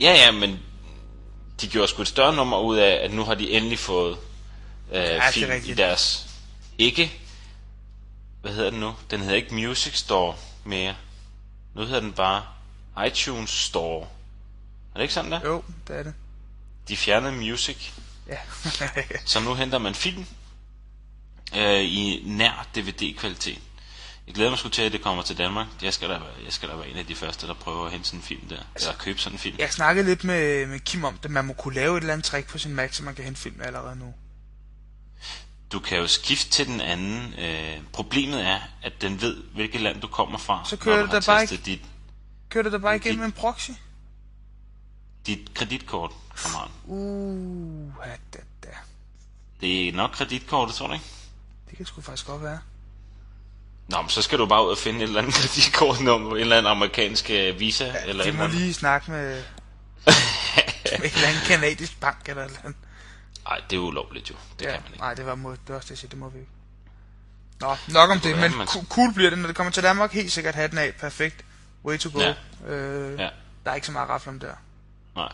Ja, 0.00 0.12
ja, 0.12 0.30
men 0.30 0.58
de 1.62 1.68
gjorde 1.68 1.88
sgu 1.88 2.02
et 2.02 2.08
større 2.08 2.34
nummer 2.36 2.58
ud 2.58 2.76
af, 2.76 3.04
at 3.04 3.12
nu 3.12 3.24
har 3.24 3.34
de 3.34 3.50
endelig 3.50 3.78
fået 3.78 4.16
øh, 4.92 5.02
er 5.02 5.30
film 5.30 5.52
i 5.64 5.74
deres... 5.74 6.26
Ikke... 6.78 7.12
Hvad 8.40 8.52
hedder 8.54 8.70
den 8.70 8.80
nu? 8.80 8.94
Den 9.10 9.20
hedder 9.20 9.34
ikke 9.36 9.54
Music 9.54 9.98
Store 9.98 10.34
mere. 10.64 10.94
Nu 11.74 11.82
hedder 11.84 12.00
den 12.00 12.12
bare 12.12 12.42
iTunes 13.06 13.50
Store. 13.50 14.02
Er 14.02 14.94
det 14.94 15.02
ikke 15.02 15.14
sådan 15.14 15.32
der? 15.32 15.40
Jo, 15.44 15.62
det 15.88 15.96
er 15.96 16.02
det. 16.02 16.14
De 16.88 16.96
fjernede 16.96 17.32
Music, 17.32 17.90
Ja. 18.28 18.36
så 19.26 19.40
nu 19.40 19.54
henter 19.54 19.78
man 19.78 19.94
film 19.94 20.26
øh, 21.56 21.80
i 21.82 22.22
nær 22.26 22.66
DVD-kvalitet. 22.76 23.58
Jeg 24.26 24.34
glæder 24.34 24.50
mig 24.50 24.58
sgu 24.58 24.68
til, 24.68 24.82
at 24.82 24.92
det 24.92 25.02
kommer 25.02 25.22
til 25.22 25.38
Danmark. 25.38 25.66
Jeg 25.82 25.94
skal 25.94 26.08
da, 26.08 26.20
jeg 26.44 26.52
skal 26.52 26.68
da 26.68 26.74
være 26.74 26.88
en 26.88 26.96
af 26.96 27.06
de 27.06 27.14
første, 27.14 27.46
der 27.46 27.54
prøver 27.54 27.86
at 27.86 27.92
hente 27.92 28.08
sådan 28.08 28.18
en 28.18 28.24
film 28.24 28.48
der. 28.48 28.58
Eller 28.76 28.92
købe 28.98 29.18
sådan 29.18 29.34
en 29.34 29.38
film. 29.38 29.56
jeg 29.58 29.72
snakkede 29.72 30.06
lidt 30.06 30.24
med, 30.24 30.66
med 30.66 30.80
Kim 30.80 31.04
om 31.04 31.18
det. 31.22 31.30
Man 31.30 31.44
må 31.44 31.52
kunne 31.52 31.74
lave 31.74 31.96
et 31.96 32.00
eller 32.00 32.12
andet 32.12 32.24
trick 32.24 32.48
på 32.48 32.58
sin 32.58 32.74
Mac, 32.74 32.94
så 32.94 33.02
man 33.02 33.14
kan 33.14 33.24
hente 33.24 33.40
film 33.40 33.60
allerede 33.60 33.96
nu. 33.96 34.14
Du 35.72 35.78
kan 35.78 35.98
jo 35.98 36.06
skifte 36.06 36.50
til 36.50 36.66
den 36.66 36.80
anden. 36.80 37.34
Øh, 37.38 37.78
problemet 37.92 38.46
er, 38.46 38.60
at 38.82 39.02
den 39.02 39.20
ved, 39.20 39.42
hvilket 39.54 39.80
land 39.80 40.00
du 40.00 40.06
kommer 40.06 40.38
fra. 40.38 40.62
Så 40.66 40.76
kører 40.76 41.00
du 41.00 41.06
har 41.06 41.20
da 41.20 41.26
bare 41.26 41.40
tastet 41.40 41.66
dit, 41.66 41.80
Kører 42.48 42.62
det 42.62 42.72
da 42.72 42.78
bare 42.78 42.96
igennem 42.96 43.24
en 43.24 43.32
proxy? 43.32 43.70
dit 45.26 45.54
kreditkort, 45.54 46.12
kammerat. 46.36 46.70
Uh, 46.84 47.92
da, 48.34 48.38
da. 48.62 48.68
Det 49.60 49.88
er 49.88 49.92
nok 49.92 50.10
kreditkortet, 50.10 50.74
tror 50.74 50.86
du 50.86 50.92
ikke? 50.92 51.04
Det 51.70 51.76
kan 51.76 51.86
sgu 51.86 52.00
faktisk 52.00 52.26
godt 52.26 52.42
være. 52.42 52.58
Nå, 53.88 54.00
men 54.02 54.08
så 54.10 54.22
skal 54.22 54.38
du 54.38 54.46
bare 54.46 54.64
ud 54.66 54.70
og 54.70 54.78
finde 54.78 54.98
et 54.98 55.02
eller 55.02 55.20
andet 55.22 55.34
kreditkortnummer, 55.40 56.30
en 56.30 56.36
eller 56.40 56.58
anden 56.58 56.70
amerikansk 56.70 57.30
øh, 57.30 57.60
visa, 57.60 57.84
ja, 57.86 57.94
eller 58.06 58.24
Vi 58.24 58.30
et 58.30 58.36
må 58.36 58.42
andet. 58.44 58.58
lige 58.58 58.74
snakke 58.74 59.10
med, 59.10 59.34
med 60.06 61.04
et 61.04 61.14
eller 61.14 61.28
andet 61.28 61.42
kanadisk 61.46 62.00
bank 62.00 62.28
eller 62.28 62.44
eller 62.44 62.58
andet. 62.64 62.76
Nej, 63.48 63.60
det 63.70 63.76
er 63.76 63.80
ulovligt 63.80 64.30
jo. 64.30 64.34
Det 64.58 64.64
Ja, 64.66 64.70
kan 64.72 64.80
man 64.82 64.92
ikke. 64.92 65.00
nej, 65.02 65.14
det 65.14 65.26
var, 65.26 65.34
må, 65.34 65.50
det 65.52 65.58
var 65.68 65.74
også 65.74 65.86
det, 65.86 65.90
jeg 65.90 65.98
siger, 65.98 66.08
det 66.10 66.18
må 66.18 66.28
vi 66.28 66.38
ikke. 66.38 66.50
Nå, 67.60 67.76
nok 67.88 68.10
om 68.10 68.20
det, 68.20 68.36
være, 68.36 68.48
men 68.48 68.58
man- 68.58 68.66
cool, 68.66 69.14
bliver 69.14 69.30
det, 69.30 69.38
når 69.38 69.46
det 69.46 69.56
kommer 69.56 69.70
til 69.70 69.82
Danmark. 69.82 70.12
Helt 70.12 70.32
sikkert 70.32 70.54
hatten 70.54 70.78
af, 70.78 70.94
perfekt. 70.94 71.44
Way 71.84 71.98
to 71.98 72.10
go. 72.12 72.20
Ja. 72.20 72.34
Øh, 72.74 73.18
Ja, 73.18 73.28
Der 73.64 73.70
er 73.70 73.74
ikke 73.74 73.86
så 73.86 73.92
meget 73.92 74.08
rafle 74.08 74.30
om 74.30 74.40
der. 74.40 74.54
nej. 75.16 75.32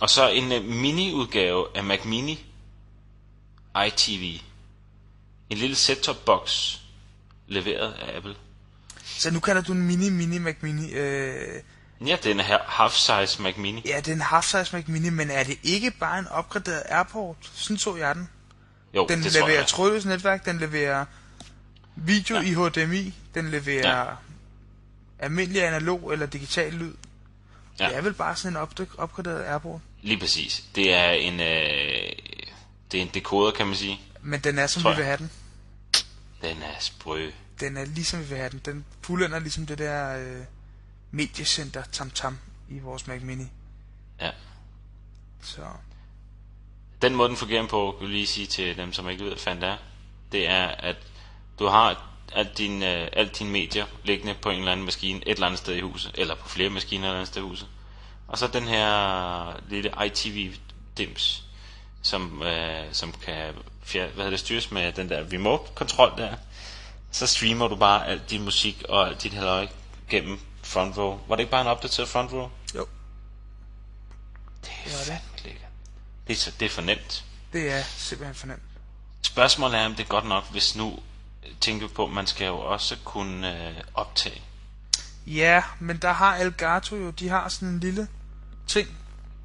Og 0.00 0.10
så 0.10 0.28
en 0.28 0.52
uh, 0.52 0.64
mini-udgave 0.64 1.66
af 1.76 1.84
Mac 1.84 2.04
Mini 2.04 2.46
iTV. 3.86 4.40
En 5.50 5.58
lille 5.58 5.76
set-top 5.76 6.16
box 6.24 6.76
leveret 7.48 7.92
af 7.92 8.16
Apple. 8.16 8.34
Så 9.04 9.30
nu 9.30 9.40
kalder 9.40 9.62
du 9.62 9.72
en 9.72 9.82
mini, 9.82 10.10
mini 10.10 10.38
Mac 10.38 10.54
Mini. 10.60 10.92
Øh, 10.92 11.62
Ja, 12.06 12.16
det 12.22 12.26
er 12.26 12.34
en 12.34 12.40
half-size 12.68 13.42
Mac 13.42 13.54
Mini. 13.56 13.82
ja, 13.86 13.96
det 13.96 14.08
er 14.08 14.12
en 14.12 14.22
half-size 14.22 14.76
Mac 14.76 14.84
Mini, 14.86 15.10
men 15.10 15.30
er 15.30 15.42
det 15.44 15.58
ikke 15.62 15.90
bare 15.90 16.18
en 16.18 16.26
opgraderet 16.26 16.82
Airport? 16.88 17.36
Sådan 17.54 17.78
så 17.78 17.96
jeg 17.96 18.14
den. 18.14 18.28
Jo, 18.94 19.06
Den 19.08 19.22
det 19.22 19.32
leverer 19.32 19.64
trådløst 19.64 20.06
netværk, 20.06 20.44
den 20.44 20.58
leverer 20.58 21.04
video 21.96 22.36
Ja. 22.36 22.42
i 22.42 22.52
HDMI, 22.68 23.14
den 23.34 23.50
leverer 23.50 23.98
Ja. 23.98 24.04
almindelig 25.18 25.66
analog 25.66 26.12
eller 26.12 26.26
digital 26.26 26.72
lyd. 26.72 26.92
Ja. 27.80 27.88
Det 27.88 27.96
er 27.96 28.00
vel 28.00 28.12
bare 28.14 28.36
sådan 28.36 28.56
en 28.56 28.62
opd- 28.62 28.94
opgraderet 28.98 29.44
Airport. 29.44 29.80
Lige 30.02 30.20
præcis. 30.20 30.64
Det 30.74 30.94
er 30.94 31.10
en, 31.10 31.40
øh, 31.40 32.12
det 32.92 32.98
er 32.98 33.02
en 33.02 33.10
dekoder, 33.14 33.50
kan 33.52 33.66
man 33.66 33.76
sige. 33.76 34.00
Men 34.22 34.40
den 34.40 34.58
er 34.58 34.66
som 34.66 34.84
vi 34.84 34.96
vil 34.96 35.04
have 35.04 35.16
den. 35.18 35.30
Den 36.42 36.62
er 36.62 36.78
sprø. 36.80 37.30
Den 37.60 37.76
er 37.76 37.84
ligesom 37.84 38.20
vi 38.20 38.24
vil 38.24 38.36
have 38.36 38.50
den. 38.50 38.60
Den 38.64 38.84
fuldender 39.02 39.38
ligesom 39.38 39.66
det 39.66 39.78
der 39.78 40.18
øh, 40.18 40.44
mediecenter 41.10 41.82
Tam 41.92 42.10
Tam 42.10 42.38
i 42.68 42.78
vores 42.78 43.06
Mac 43.06 43.22
Mini. 43.22 43.46
Ja. 44.20 44.30
Så 45.42 45.62
Den 47.02 47.14
måde, 47.14 47.28
den 47.28 47.36
fungerer 47.36 47.66
på, 47.66 47.94
kan 47.98 48.06
jeg 48.06 48.14
lige 48.14 48.26
sige 48.26 48.46
til 48.46 48.76
dem, 48.76 48.92
som 48.92 49.08
ikke 49.08 49.24
ved, 49.24 49.30
hvad 49.30 49.40
fanden 49.40 49.62
det 49.62 49.68
er, 49.70 49.76
det 50.32 50.48
er, 50.48 50.66
at 50.66 50.96
du 51.58 51.66
har 51.66 52.08
alt 52.32 52.58
din, 52.58 52.82
øh, 52.82 53.08
alt 53.12 53.38
dine 53.38 53.50
medier 53.50 53.86
liggende 54.04 54.34
på 54.42 54.50
en 54.50 54.58
eller 54.58 54.72
anden 54.72 54.86
maskine 54.86 55.18
et 55.18 55.28
eller 55.28 55.46
andet 55.46 55.58
sted 55.58 55.74
i 55.74 55.80
huset, 55.80 56.14
eller 56.14 56.34
på 56.34 56.48
flere 56.48 56.70
maskiner 56.70 57.04
et 57.04 57.08
eller 57.08 57.18
andet 57.18 57.28
sted 57.28 57.42
i 57.42 57.44
huset. 57.44 57.68
Og 58.28 58.38
så 58.38 58.46
den 58.46 58.62
her 58.62 59.68
lille 59.68 59.90
ITV-dims, 60.06 61.44
som, 62.02 62.42
øh, 62.42 62.84
som 62.92 63.12
kan 63.12 63.54
fjer, 63.82 64.04
hvad 64.04 64.14
hedder 64.14 64.30
det, 64.30 64.40
styres 64.40 64.70
med 64.70 64.92
den 64.92 65.08
der 65.08 65.24
remote-kontrol 65.32 66.12
der. 66.18 66.34
Så 67.10 67.26
streamer 67.26 67.68
du 67.68 67.76
bare 67.76 68.06
alt 68.06 68.30
din 68.30 68.44
musik 68.44 68.82
og 68.88 69.08
alt 69.08 69.22
dit 69.22 69.32
halløj 69.32 69.66
gennem 70.08 70.40
front 70.62 70.96
row. 70.98 71.20
Var 71.28 71.36
det 71.36 71.40
ikke 71.42 71.50
bare 71.50 71.60
en 71.60 71.66
opdateret 71.66 72.08
front 72.08 72.32
row? 72.32 72.50
jo, 72.74 72.86
Det 74.64 74.70
er 74.70 74.88
Det 74.88 74.92
fandme 75.06 75.22
lækkert. 75.44 75.70
Det 76.26 76.32
er, 76.32 76.36
så, 76.36 76.50
det 76.60 76.66
er 76.66 76.70
for 76.70 76.82
nemt. 76.82 77.24
det 77.52 77.72
er 77.72 77.82
simpelthen 77.82 78.34
for 78.34 78.46
nemt. 78.46 78.62
Spørgsmålet 79.22 79.78
er, 79.78 79.86
om 79.86 79.94
det 79.94 80.04
er 80.04 80.08
godt 80.08 80.24
nok, 80.28 80.50
hvis 80.50 80.76
nu 80.76 80.98
tænker 81.60 81.86
vi 81.88 81.94
på, 81.94 82.04
at 82.04 82.10
man 82.12 82.26
skal 82.26 82.46
jo 82.46 82.58
også 82.58 82.96
kunne 83.04 83.68
øh, 83.68 83.74
optage. 83.94 84.42
Ja, 85.26 85.62
men 85.80 85.96
der 85.96 86.12
har 86.12 86.36
Elgato 86.36 86.96
jo, 86.96 87.10
de 87.10 87.28
har 87.28 87.48
sådan 87.48 87.68
en 87.68 87.80
lille 87.80 88.08
ting. 88.66 88.88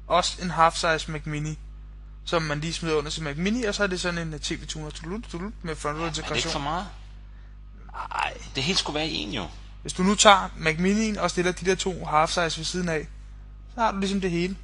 Også 0.06 0.42
en 0.42 0.50
half-size 0.50 1.10
Mac 1.10 1.22
Mini. 1.24 1.58
Som 2.24 2.42
man 2.42 2.60
lige 2.60 2.72
smider 2.72 2.96
under 2.96 3.10
sin 3.10 3.24
Mac 3.24 3.36
Mini, 3.36 3.62
og 3.64 3.74
så 3.74 3.82
er 3.82 3.86
det 3.86 4.00
sådan 4.00 4.18
en 4.34 4.40
TV-tuner 4.40 4.90
tulut, 4.90 5.24
tulut, 5.24 5.52
med 5.62 5.76
front 5.76 5.96
row 5.98 6.04
Er 6.06 6.10
det 6.10 6.18
ikke 6.18 6.28
for 6.28 6.34
integration. 6.34 6.62
meget? 6.62 6.86
Nej, 7.92 8.34
det 8.54 8.62
hele 8.62 8.78
skulle 8.78 8.94
være 8.98 9.08
i 9.08 9.14
en 9.14 9.30
jo. 9.32 9.48
Hvis 9.82 9.92
du 9.92 10.02
nu 10.02 10.14
tager 10.14 10.48
Mac 10.56 10.74
Mini'en 10.76 11.20
og 11.20 11.30
stiller 11.30 11.52
de 11.52 11.64
der 11.66 11.74
to 11.74 12.04
half-size 12.04 12.58
ved 12.58 12.64
siden 12.64 12.88
af, 12.88 13.08
så 13.74 13.80
har 13.80 13.92
du 13.92 13.98
ligesom 13.98 14.20
det 14.20 14.30
hele 14.30 14.56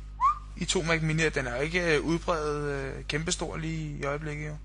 i 0.56 0.64
to 0.64 0.82
Mac 0.82 1.00
Mini'er. 1.00 1.28
Den 1.28 1.46
er 1.46 1.56
jo 1.56 1.62
ikke 1.62 1.96
øh, 1.96 2.04
udbredt 2.04 2.64
øh, 2.64 3.04
kæmpestor 3.04 3.56
lige 3.56 3.98
i 3.98 4.04
øjeblikket 4.04 4.48
jo. 4.48 4.56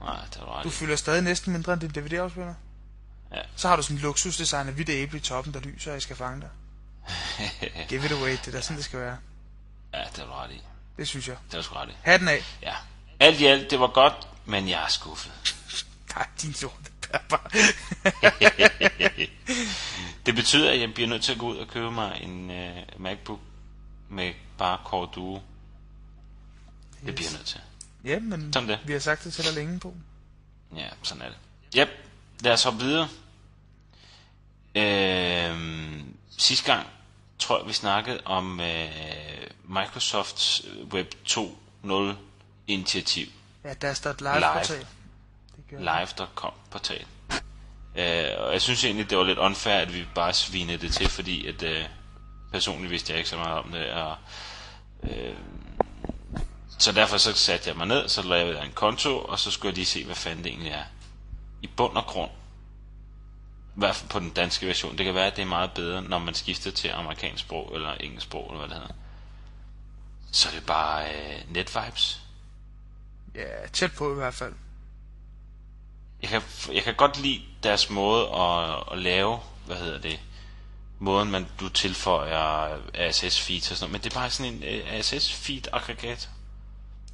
Nej, 0.00 0.16
det 0.34 0.36
er 0.36 0.60
du 0.62 0.70
fylder 0.70 0.96
stadig 0.96 1.22
næsten 1.22 1.52
mindre 1.52 1.72
end 1.72 1.80
din 1.80 1.90
DVD-afspiller. 1.90 2.54
Ja. 3.32 3.40
Så 3.56 3.68
har 3.68 3.76
du 3.76 3.82
sådan 3.82 3.96
en 3.96 4.02
luksusdesign 4.02 4.68
af 4.68 4.74
hvidt 4.74 4.88
æble 4.88 5.18
i 5.18 5.20
toppen, 5.20 5.54
der 5.54 5.60
lyser, 5.60 5.90
og 5.90 5.94
jeg 5.94 6.02
skal 6.02 6.16
fange 6.16 6.40
dig. 6.40 6.50
Give 7.88 8.04
it 8.04 8.12
away, 8.12 8.30
det 8.30 8.48
er 8.48 8.52
da 8.52 8.60
sådan, 8.60 8.76
det 8.76 8.84
skal 8.84 9.00
være. 9.00 9.16
ja, 9.94 10.04
det 10.12 10.18
er 10.18 10.26
du 10.26 10.32
ret 10.32 10.50
i. 10.50 10.62
Det 10.98 11.08
synes 11.08 11.28
jeg. 11.28 11.36
Det 11.50 11.58
er 11.58 11.62
sgu 11.62 11.74
ret. 11.74 11.96
Hatten 12.02 12.28
af. 12.28 12.44
Ja. 12.62 12.74
Alt 13.20 13.40
i 13.40 13.46
alt, 13.46 13.70
det 13.70 13.80
var 13.80 13.86
godt, 13.86 14.28
men 14.44 14.68
jeg 14.68 14.82
er 14.84 14.88
skuffet. 14.88 15.32
Nej, 16.14 16.26
din 16.42 16.54
sorte 16.54 16.90
pepper. 17.02 17.38
det 20.26 20.34
betyder, 20.34 20.70
at 20.70 20.80
jeg 20.80 20.94
bliver 20.94 21.08
nødt 21.08 21.22
til 21.24 21.32
at 21.32 21.38
gå 21.38 21.46
ud 21.48 21.56
og 21.56 21.68
købe 21.68 21.90
mig 21.90 22.18
en 22.22 22.50
øh, 22.50 22.76
MacBook 22.98 23.40
med 24.08 24.32
bare 24.58 24.78
Core 24.84 25.08
Duo. 25.14 25.40
Det 27.06 27.14
bliver 27.14 27.28
jeg 27.30 27.36
nødt 27.38 27.46
til. 27.46 27.60
ja, 28.04 28.18
men 28.18 28.52
Sådan 28.52 28.68
det. 28.68 28.78
vi 28.84 28.92
har 28.92 29.00
sagt 29.00 29.24
det 29.24 29.34
til 29.34 29.44
dig 29.44 29.54
længe 29.54 29.80
på. 29.80 29.94
Ja, 30.76 30.88
sådan 31.02 31.22
er 31.22 31.28
det. 31.28 31.38
Yep, 31.78 31.88
lad 32.40 32.52
os 32.52 32.62
hoppe 32.62 32.78
videre. 32.80 33.08
Øhm, 34.74 36.16
sidste 36.38 36.72
gang 36.72 36.86
tror 37.48 37.58
jeg, 37.58 37.68
vi 37.68 37.72
snakkede 37.72 38.20
om 38.24 38.60
øh, 38.60 38.90
Microsofts 39.64 40.62
Web 40.92 41.14
2.0 41.28 41.92
initiativ. 42.66 43.26
Ja, 43.64 43.74
der 43.74 43.94
står 43.94 44.10
et 44.10 44.20
live, 44.20 44.34
Live. 44.34 44.52
portal. 44.52 44.86
Det 45.56 45.64
gør 45.70 45.76
det. 45.76 46.08
Live.com 46.18 46.52
portal. 46.70 47.04
Øh, 47.96 48.24
og 48.38 48.52
jeg 48.52 48.62
synes 48.62 48.84
egentlig, 48.84 49.10
det 49.10 49.18
var 49.18 49.24
lidt 49.24 49.38
unfair, 49.38 49.74
at 49.74 49.94
vi 49.94 50.04
bare 50.14 50.32
svinede 50.32 50.78
det 50.78 50.92
til, 50.94 51.08
fordi 51.08 51.46
at 51.46 51.62
øh, 51.62 51.84
personligt 52.52 52.90
vidste 52.90 53.10
jeg 53.12 53.18
ikke 53.18 53.30
så 53.30 53.36
meget 53.36 53.58
om 53.58 53.72
det. 53.72 53.90
Og, 53.90 54.16
øh, 55.02 55.34
så 56.78 56.92
derfor 56.92 57.16
så 57.16 57.32
satte 57.32 57.68
jeg 57.68 57.76
mig 57.76 57.86
ned, 57.86 58.08
så 58.08 58.22
lavede 58.22 58.56
jeg 58.56 58.66
en 58.66 58.72
konto, 58.72 59.18
og 59.18 59.38
så 59.38 59.50
skulle 59.50 59.70
jeg 59.70 59.74
lige 59.74 59.86
se, 59.86 60.04
hvad 60.04 60.16
fanden 60.16 60.44
det 60.44 60.50
egentlig 60.50 60.72
er. 60.72 60.84
I 61.62 61.66
bund 61.66 61.96
og 61.96 62.06
grund, 62.06 62.30
i 63.78 63.80
hvert 63.80 63.96
fald 63.96 64.10
på 64.10 64.18
den 64.18 64.30
danske 64.30 64.66
version, 64.66 64.98
det 64.98 65.06
kan 65.06 65.14
være, 65.14 65.26
at 65.26 65.36
det 65.36 65.42
er 65.42 65.46
meget 65.46 65.72
bedre, 65.72 66.02
når 66.02 66.18
man 66.18 66.34
skifter 66.34 66.70
til 66.70 66.88
amerikansk 66.88 67.44
sprog, 67.44 67.74
eller 67.74 67.94
engelsk 67.94 68.26
sprog, 68.26 68.46
eller 68.46 68.58
hvad 68.58 68.68
det 68.68 68.76
hedder. 68.76 68.94
Så 70.32 70.48
er 70.48 70.52
det 70.52 70.66
bare 70.66 71.14
øh, 71.14 71.54
netvibes. 71.54 72.22
Ja, 73.34 73.66
tæt 73.72 73.92
på 73.92 74.12
i 74.12 74.14
hvert 74.14 74.34
fald. 74.34 74.54
jeg 76.22 76.30
kan, 76.30 76.42
jeg 76.72 76.82
kan 76.82 76.94
godt 76.94 77.20
lide 77.20 77.42
deres 77.62 77.90
måde 77.90 78.28
at, 78.28 78.84
at 78.92 78.98
lave, 78.98 79.38
hvad 79.66 79.76
hedder 79.76 79.98
det, 79.98 80.20
måden 80.98 81.30
man 81.30 81.46
du 81.60 81.68
tilføjer 81.68 82.78
ASS 82.94 83.40
feeds 83.40 83.70
og 83.70 83.76
sådan 83.76 83.90
noget, 83.90 83.92
men 83.92 84.00
det 84.04 84.16
er 84.16 84.20
bare 84.20 84.30
sådan 84.30 84.52
en 84.52 84.62
uh, 84.62 84.92
ASS 84.94 85.32
feed 85.32 85.62
aggregator. 85.72 86.30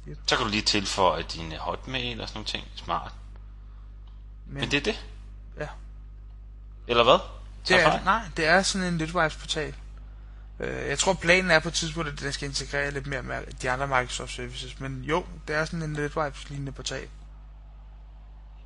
Yep. 0.07 0.17
Så 0.27 0.35
kan 0.35 0.45
du 0.45 0.51
lige 0.51 0.61
tilføje 0.61 1.23
din 1.23 1.53
øh, 1.53 1.59
hotmail 1.59 2.21
og 2.21 2.27
sådan 2.27 2.37
nogle 2.37 2.47
ting. 2.47 2.67
Smart. 2.75 3.11
Men, 4.45 4.59
men 4.59 4.71
det 4.71 4.77
er 4.77 4.81
det. 4.81 5.05
Ja. 5.59 5.67
Eller 6.87 7.03
hvad? 7.03 7.19
Det 7.67 7.83
er, 7.83 8.03
nej, 8.03 8.21
det 8.37 8.47
er 8.47 8.61
sådan 8.61 8.87
en 8.87 8.97
Litwipes 8.97 9.35
portal. 9.35 9.75
Øh, 10.59 10.89
jeg 10.89 10.99
tror 10.99 11.13
planen 11.13 11.51
er 11.51 11.59
på 11.59 11.67
et 11.67 11.73
tidspunkt, 11.73 12.09
at 12.09 12.19
den 12.19 12.33
skal 12.33 12.47
integrere 12.47 12.91
lidt 12.91 13.07
mere 13.07 13.23
med 13.23 13.37
de 13.61 13.71
andre 13.71 13.87
Microsoft 13.87 14.31
services. 14.31 14.79
Men 14.79 15.03
jo, 15.03 15.25
det 15.47 15.55
er 15.55 15.65
sådan 15.65 15.83
en 15.83 15.93
Litwipes 15.93 16.49
lignende 16.49 16.71
portal. 16.71 17.07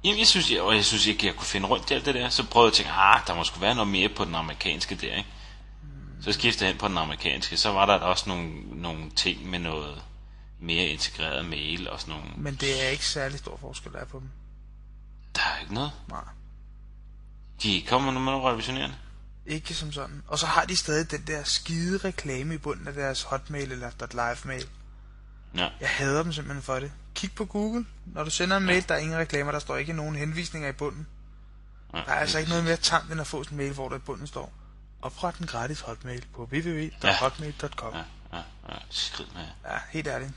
Jamen, 0.03 0.19
jeg 0.19 0.27
synes, 0.27 0.51
jeg, 0.51 0.61
og 0.61 0.75
jeg 0.75 0.85
synes 0.85 1.07
ikke, 1.07 1.27
jeg 1.27 1.35
kunne 1.35 1.45
finde 1.45 1.67
rundt 1.67 1.91
i 1.91 1.93
alt 1.93 2.05
det 2.05 2.15
der. 2.15 2.29
Så 2.29 2.47
prøvede 2.47 2.65
jeg 2.67 2.71
at 2.71 2.75
tænke, 2.75 2.91
ah, 2.91 3.21
der 3.27 3.35
må 3.35 3.43
sgu 3.43 3.59
være 3.59 3.75
noget 3.75 3.87
mere 3.87 4.09
på 4.09 4.25
den 4.25 4.35
amerikanske 4.35 4.95
der, 4.95 5.15
ikke? 5.15 5.29
Så 6.21 6.31
skiftede 6.31 6.65
jeg 6.65 6.73
hen 6.73 6.79
på 6.79 6.87
den 6.87 6.97
amerikanske. 6.97 7.57
Så 7.57 7.71
var 7.71 7.85
der 7.85 7.93
også 7.93 8.29
nogle, 8.29 8.51
nogle 8.81 9.09
ting 9.15 9.49
med 9.49 9.59
noget 9.59 10.01
mere 10.59 10.85
integreret 10.85 11.45
mail 11.45 11.89
og 11.89 11.99
sådan 11.99 12.13
nogle... 12.13 12.29
Men 12.37 12.55
det 12.55 12.85
er 12.85 12.89
ikke 12.89 13.05
særlig 13.05 13.39
stor 13.39 13.57
forskel, 13.57 13.91
der 13.93 13.99
er 13.99 14.05
på 14.05 14.19
dem. 14.19 14.29
Der 15.35 15.41
er 15.41 15.59
ikke 15.61 15.73
noget. 15.73 15.91
Nej. 16.09 16.23
De 17.63 17.71
er 17.71 17.75
ikke 17.75 17.87
kommet 17.87 18.13
med 18.13 18.21
noget 18.21 18.43
revisionerende. 18.43 18.95
Ikke 19.45 19.73
som 19.73 19.91
sådan. 19.91 20.23
Og 20.27 20.39
så 20.39 20.45
har 20.45 20.65
de 20.65 20.75
stadig 20.75 21.11
den 21.11 21.23
der 21.27 21.43
skide 21.43 21.97
reklame 21.97 22.53
i 22.55 22.57
bunden 22.57 22.87
af 22.87 22.93
deres 22.93 23.21
hotmail 23.21 23.71
eller 23.71 23.91
.live 24.11 24.37
mail. 24.43 24.67
Ja. 25.55 25.69
Jeg 25.79 25.89
hader 25.89 26.23
dem 26.23 26.33
simpelthen 26.33 26.63
for 26.63 26.79
det. 26.79 26.91
Kig 27.15 27.31
på 27.35 27.45
Google. 27.45 27.85
Når 28.05 28.23
du 28.23 28.29
sender 28.29 28.57
en 28.57 28.65
mail, 28.65 28.87
der 28.87 28.95
er 28.95 28.99
ingen 28.99 29.17
reklamer, 29.17 29.51
der 29.51 29.59
står 29.59 29.77
ikke 29.77 29.93
nogen 29.93 30.15
henvisninger 30.15 30.69
i 30.69 30.71
bunden. 30.71 31.07
ja 31.93 31.97
Der 31.97 32.11
er 32.11 32.19
altså 32.19 32.37
ikke 32.37 32.49
noget 32.49 32.63
mere 32.63 32.77
tamt, 32.77 33.11
end 33.11 33.21
at 33.21 33.27
få 33.27 33.41
en 33.41 33.57
mail, 33.57 33.73
hvor 33.73 33.89
der 33.89 33.95
i 33.95 33.99
bunden 33.99 34.27
står 34.27 34.53
Opret 35.01 35.37
en 35.37 35.47
gratis 35.47 35.79
hotmail 35.79 36.25
på 36.35 36.49
www.hotmail.com. 36.51 37.93
Ja, 37.93 37.99
ja, 38.37 38.43
ja. 38.69 38.75
Skrid 38.89 39.25
med. 39.33 39.45
Ja, 39.65 39.77
helt 39.89 40.07
ærligt. 40.07 40.31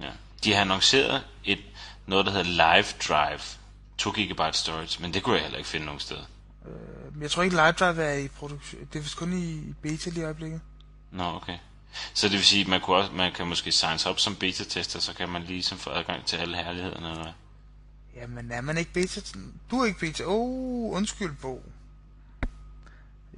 Ja. 0.00 0.10
De 0.44 0.52
har 0.54 0.60
annonceret 0.60 1.24
et, 1.44 1.58
noget, 2.06 2.26
der 2.26 2.32
hedder 2.32 2.44
Live 2.74 2.86
Drive. 3.08 3.40
2 3.98 4.10
GB 4.10 4.54
storage, 4.54 5.02
men 5.02 5.14
det 5.14 5.22
kunne 5.22 5.34
jeg 5.34 5.42
heller 5.42 5.58
ikke 5.58 5.70
finde 5.70 5.86
nogen 5.86 6.00
steder. 6.00 6.24
Men 7.12 7.22
Jeg 7.22 7.30
tror 7.30 7.42
ikke 7.42 7.56
Live 7.56 7.72
Drive 7.72 8.02
er 8.02 8.14
i 8.14 8.28
produktion. 8.28 8.80
Det 8.92 8.98
er 8.98 9.02
vist 9.02 9.16
kun 9.16 9.32
i 9.32 9.74
beta 9.82 10.10
lige 10.10 10.20
i 10.20 10.24
øjeblikket. 10.24 10.60
Nå, 11.10 11.24
okay. 11.24 11.58
Så 12.14 12.28
det 12.28 12.32
vil 12.36 12.44
sige, 12.44 12.60
at 12.62 12.68
man, 12.68 12.80
kunne 12.80 12.96
også, 12.96 13.12
man 13.12 13.32
kan 13.32 13.46
måske 13.46 13.72
signes 13.72 14.06
op 14.06 14.18
som 14.18 14.36
beta-tester, 14.36 15.00
så 15.00 15.14
kan 15.14 15.28
man 15.28 15.42
ligesom 15.42 15.78
få 15.78 15.90
adgang 15.90 16.26
til 16.26 16.36
alle 16.36 16.56
herlighederne, 16.56 17.08
eller 17.08 17.22
hvad? 17.22 17.32
Jamen, 18.16 18.52
er 18.52 18.60
man 18.60 18.78
ikke 18.78 18.92
beta? 18.92 19.20
Du 19.70 19.80
er 19.80 19.86
ikke 19.86 20.00
beta. 20.00 20.24
Åh, 20.24 20.32
oh, 20.34 20.96
undskyld, 20.96 21.36
Bo. 21.42 21.62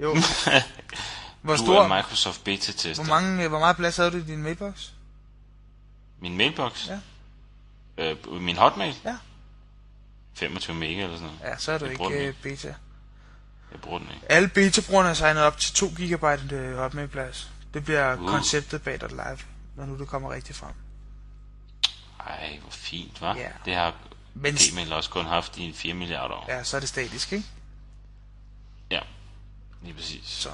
Jo. 0.01 0.17
hvor 1.43 1.57
Du 1.57 1.63
stor, 1.63 1.83
er 1.83 1.97
Microsoft 1.97 2.45
beta-tester. 2.45 3.05
hvor, 3.05 3.15
mange, 3.15 3.49
hvor 3.49 3.59
meget 3.59 3.77
plads 3.77 3.97
havde 3.97 4.11
du 4.11 4.17
i 4.17 4.23
din 4.23 4.43
mailbox? 4.43 4.89
Min 6.21 6.37
mailbox? 6.37 6.89
Ja. 6.89 7.01
Øh, 7.99 8.41
min 8.41 8.57
hotmail? 8.57 8.95
Ja. 9.05 9.17
25 10.35 10.77
mega 10.77 11.03
eller 11.03 11.17
sådan 11.17 11.27
noget. 11.27 11.41
Ja, 11.53 11.59
så 11.59 11.73
er 11.73 11.79
du 11.79 11.85
Jeg 11.85 11.93
ikke 11.93 12.29
øh, 12.29 12.35
beta. 12.43 12.75
Jeg 13.73 13.81
bruger 13.81 13.99
den 13.99 14.09
ikke. 14.15 14.33
Alle 14.33 14.49
beta-brugerne 14.49 15.09
er 15.09 15.15
signet 15.15 15.43
op 15.43 15.59
til 15.59 15.75
2 15.75 15.87
GB 15.89 16.53
øh, 16.53 16.77
hotmail-plads. 16.77 17.51
Det 17.75 17.85
bliver 17.85 18.17
Uh. 18.17 18.29
konceptet 18.29 18.83
bag 18.83 19.01
dig 19.01 19.09
live, 19.09 19.39
når 19.77 19.87
nu 19.87 19.99
det 19.99 20.09
kommer 20.09 20.33
rigtig 20.33 20.55
frem. 20.57 20.73
Ej, 22.27 22.59
hvor 22.63 22.71
fint, 22.71 23.19
hva'? 23.23 23.39
Ja. 23.39 23.49
Det 23.65 23.75
har 23.75 23.95
Men 24.35 24.55
Gmail 24.55 24.93
også 24.93 25.11
kun 25.11 25.27
haft 25.27 25.57
i 25.59 25.73
4 25.73 25.95
milliarder 25.95 26.35
år. 26.35 26.47
ja, 26.49 26.65
så 26.65 26.77
er 26.77 26.81
det 26.81 26.89
statisk, 26.89 27.33
ikke? 27.33 27.47
Ja, 28.91 29.01
lige 29.83 29.95
præcis. 29.95 30.23
Så. 30.25 30.51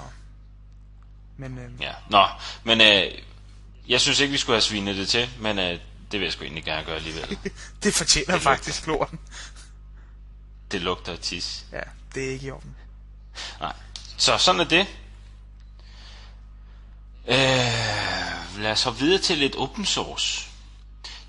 Men 1.36 1.58
øh, 1.58 1.80
Ja, 1.80 1.92
nå, 2.10 2.26
men 2.64 2.80
øh, 2.80 3.18
jeg 3.88 4.00
synes 4.00 4.20
ikke, 4.20 4.32
vi 4.32 4.38
skulle 4.38 4.54
have 4.56 4.62
svinet 4.62 4.96
det 4.96 5.08
til, 5.08 5.30
men 5.40 5.58
øh, 5.58 5.64
det 6.12 6.20
vil 6.20 6.22
jeg 6.22 6.32
sgu 6.32 6.44
egentlig 6.44 6.64
gerne 6.64 6.84
gøre 6.86 6.96
alligevel. 6.96 7.38
det 7.82 7.94
fortjener 7.94 8.32
det 8.34 8.42
faktisk 8.42 8.86
lorten. 8.86 9.18
Det 10.72 10.80
lugter 10.80 11.12
af 11.12 11.18
tis. 11.18 11.66
Ja, 11.72 11.80
det 12.14 12.24
er 12.28 12.30
ikke 12.30 12.46
i 12.46 12.50
orden. 12.50 12.76
Nej. 13.60 13.72
Så 14.16 14.38
sådan 14.38 14.60
er 14.60 14.64
det. 14.64 14.86
Øh, 17.28 18.62
lad 18.62 18.72
os 18.72 18.80
så 18.80 18.90
videre 18.90 19.18
til 19.18 19.38
lidt 19.38 19.56
open 19.56 19.84
source. 19.84 20.48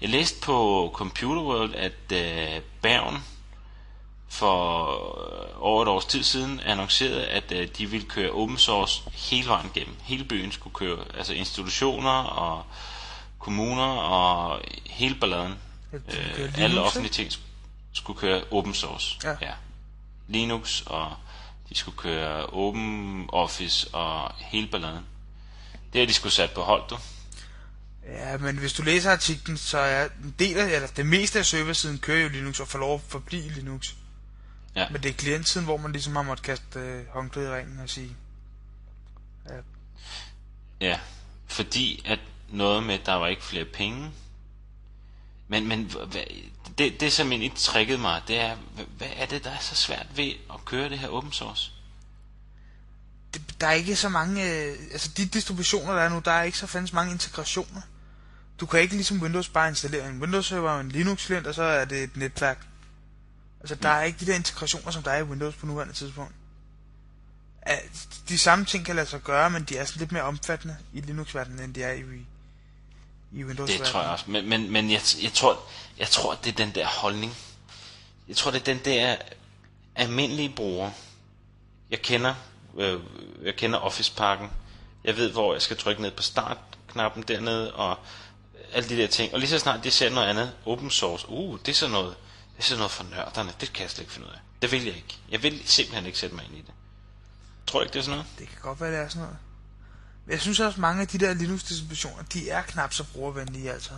Jeg 0.01 0.09
læste 0.09 0.41
på 0.41 0.91
Computer 0.93 1.41
World, 1.41 1.75
at 1.75 2.11
øh, 2.11 2.61
Bergen 2.81 3.23
for 4.29 4.85
øh, 4.91 5.63
over 5.63 5.81
et 5.81 5.87
års 5.87 6.05
tid 6.05 6.23
siden 6.23 6.59
annoncerede, 6.59 7.27
at 7.27 7.51
øh, 7.51 7.67
de 7.77 7.85
ville 7.85 8.07
køre 8.07 8.31
open 8.31 8.57
source 8.57 9.03
hele 9.13 9.47
vejen 9.47 9.71
igennem. 9.75 9.95
Hele 10.03 10.23
byen 10.23 10.51
skulle 10.51 10.73
køre, 10.73 10.97
altså 11.17 11.33
institutioner 11.33 12.23
og 12.23 12.63
kommuner 13.39 13.83
og 13.87 14.61
hele 14.85 15.15
balladen. 15.15 15.55
Øh, 15.93 16.53
alle 16.57 16.81
offentlige 16.81 17.13
ting 17.13 17.31
skulle 17.93 18.19
køre 18.19 18.43
open 18.51 18.73
source. 18.73 19.17
Ja. 19.23 19.35
ja. 19.41 19.53
Linux 20.27 20.81
og 20.85 21.15
de 21.69 21.75
skulle 21.75 21.97
køre 21.97 22.45
Open 22.45 23.25
Office 23.29 23.87
og 23.93 24.35
hele 24.37 24.67
balladen. 24.67 25.05
Det 25.93 26.01
har 26.01 26.05
de 26.05 26.13
skulle 26.13 26.33
sat 26.33 26.51
på 26.51 26.61
hold, 26.61 26.83
du. 26.89 26.97
Ja, 28.07 28.37
men 28.37 28.57
hvis 28.57 28.73
du 28.73 28.83
læser 28.83 29.11
artiklen, 29.11 29.57
så 29.57 29.77
er 29.77 30.09
en 30.23 30.35
del 30.39 30.57
af, 30.57 30.75
eller 30.75 30.87
det 30.87 31.05
meste 31.05 31.39
af 31.39 31.45
serversiden 31.45 31.97
kører 31.97 32.23
jo 32.23 32.29
Linux 32.29 32.59
og 32.59 32.67
får 32.67 32.79
lov 32.79 32.95
at 32.95 33.01
forblive 33.07 33.49
Linux. 33.49 33.93
Ja. 34.75 34.89
Men 34.89 35.03
det 35.03 35.09
er 35.09 35.13
klientsiden, 35.13 35.65
hvor 35.65 35.77
man 35.77 35.91
ligesom 35.91 36.15
har 36.15 36.23
måttet 36.23 36.45
kaste 36.45 36.79
øh, 36.79 37.07
håndklæde 37.07 37.47
i 37.47 37.51
ringen 37.51 37.79
og 37.79 37.89
sige, 37.89 38.15
ja, 39.49 39.55
Ja, 40.81 40.99
fordi 41.47 42.03
at 42.05 42.19
noget 42.49 42.83
med, 42.83 42.93
at 42.93 43.05
der 43.05 43.13
var 43.13 43.27
ikke 43.27 43.43
flere 43.43 43.65
penge. 43.65 44.11
Men, 45.49 45.67
men 45.67 45.83
hvad, 45.83 46.21
det, 46.77 46.99
det 46.99 47.13
som 47.13 47.31
egentlig 47.31 47.53
triggede 47.55 47.97
mig, 47.97 48.21
det 48.27 48.39
er, 48.39 48.55
hvad, 48.97 49.07
er 49.15 49.25
det, 49.25 49.43
der 49.43 49.49
er 49.49 49.59
så 49.59 49.75
svært 49.75 50.07
ved 50.15 50.33
at 50.53 50.65
køre 50.65 50.89
det 50.89 50.99
her 50.99 51.07
open 51.07 51.31
source? 51.31 51.71
det, 53.33 53.61
der 53.61 53.67
er 53.67 53.71
ikke 53.71 53.95
så 53.95 54.09
mange, 54.09 54.43
øh, 54.43 54.75
altså 54.91 55.09
de 55.17 55.25
distributioner, 55.25 55.93
der 55.93 56.01
er 56.01 56.09
nu, 56.09 56.21
der 56.25 56.31
er 56.31 56.43
ikke 56.43 56.57
så 56.57 56.67
fandens 56.67 56.93
mange 56.93 57.11
integrationer. 57.11 57.81
Du 58.59 58.65
kan 58.65 58.79
ikke 58.79 58.95
ligesom 58.95 59.21
Windows 59.21 59.49
bare 59.49 59.69
installere 59.69 60.09
en 60.09 60.21
Windows-server 60.21 60.69
og 60.69 60.81
en 60.81 60.89
Linux-klient, 60.89 61.47
og 61.47 61.55
så 61.55 61.63
er 61.63 61.85
det 61.85 62.03
et 62.03 62.17
netværk. 62.17 62.67
Altså, 63.59 63.75
der 63.75 63.89
er 63.89 64.03
ikke 64.03 64.19
de 64.19 64.25
der 64.25 64.35
integrationer, 64.35 64.91
som 64.91 65.03
der 65.03 65.11
er 65.11 65.19
i 65.19 65.23
Windows 65.23 65.55
på 65.55 65.65
nuværende 65.65 65.93
tidspunkt. 65.93 66.33
Ja, 67.67 67.77
de 68.29 68.37
samme 68.37 68.65
ting 68.65 68.85
kan 68.85 68.95
lade 68.95 69.07
sig 69.07 69.21
gøre, 69.21 69.49
men 69.49 69.63
de 69.63 69.77
er 69.77 69.85
sådan 69.85 69.99
lidt 69.99 70.11
mere 70.11 70.23
omfattende 70.23 70.77
i 70.93 71.01
Linux-verdenen, 71.01 71.59
end 71.63 71.73
de 71.73 71.83
er 71.83 71.93
i, 71.93 72.25
i 73.31 73.43
windows 73.43 73.69
Det 73.69 73.81
tror 73.81 74.01
jeg 74.01 74.09
også. 74.09 74.25
Men, 74.27 74.49
men, 74.49 74.71
men 74.71 74.91
jeg, 74.91 75.01
jeg, 75.21 75.33
tror, 75.33 75.59
jeg 75.97 76.07
tror, 76.07 76.35
det 76.35 76.51
er 76.51 76.55
den 76.55 76.75
der 76.75 76.85
holdning. 76.85 77.37
Jeg 78.27 78.35
tror, 78.35 78.51
det 78.51 78.59
er 78.59 78.63
den 78.63 78.79
der 78.85 79.15
almindelige 79.95 80.49
bruger. 80.49 80.91
Jeg 81.89 82.01
kender, 82.01 82.35
øh, 82.77 82.99
jeg 83.43 83.55
kender 83.55 83.79
Office-pakken. 83.79 84.49
Jeg 85.03 85.17
ved, 85.17 85.31
hvor 85.31 85.53
jeg 85.53 85.61
skal 85.61 85.77
trykke 85.77 86.01
ned 86.01 86.11
på 86.11 86.23
startknappen 86.23 87.23
dernede, 87.23 87.73
og 87.73 87.97
alle 88.73 88.89
de 88.89 88.97
der 88.97 89.07
ting. 89.07 89.33
Og 89.33 89.39
lige 89.39 89.49
så 89.49 89.59
snart 89.59 89.83
de 89.83 89.91
ser 89.91 90.09
noget 90.09 90.27
andet, 90.27 90.51
open 90.65 90.89
source, 90.89 91.29
uh, 91.29 91.59
det 91.59 91.67
er 91.71 91.75
sådan 91.75 91.91
noget, 91.91 92.15
det 92.55 92.59
er 92.59 92.63
sådan 92.63 92.77
noget 92.77 92.91
for 92.91 93.03
nørderne. 93.03 93.53
Det 93.61 93.73
kan 93.73 93.83
jeg 93.83 93.89
slet 93.89 94.01
ikke 94.01 94.13
finde 94.13 94.27
ud 94.27 94.33
af. 94.33 94.39
Det 94.61 94.71
vil 94.71 94.85
jeg 94.85 94.95
ikke. 94.95 95.17
Jeg 95.31 95.43
vil 95.43 95.61
simpelthen 95.65 96.05
ikke 96.05 96.19
sætte 96.19 96.35
mig 96.35 96.45
ind 96.45 96.55
i 96.55 96.61
det. 96.61 96.73
Tror 97.67 97.79
du 97.79 97.83
ikke, 97.83 97.93
det 97.93 97.99
er 97.99 98.03
sådan 98.03 98.17
noget? 98.17 98.39
Det 98.39 98.49
kan 98.49 98.57
godt 98.61 98.81
være, 98.81 98.91
det 98.91 98.99
er 98.99 99.07
sådan 99.07 99.21
noget. 99.21 99.37
Men 100.29 100.33
jeg 100.33 100.41
synes 100.41 100.59
også, 100.59 100.75
at 100.75 100.81
mange 100.81 101.01
af 101.01 101.07
de 101.07 101.17
der 101.17 101.33
Linux-distributioner, 101.33 102.23
de 102.23 102.49
er 102.49 102.61
knap 102.61 102.93
så 102.93 103.03
brugervenlige, 103.03 103.71
altså. 103.71 103.91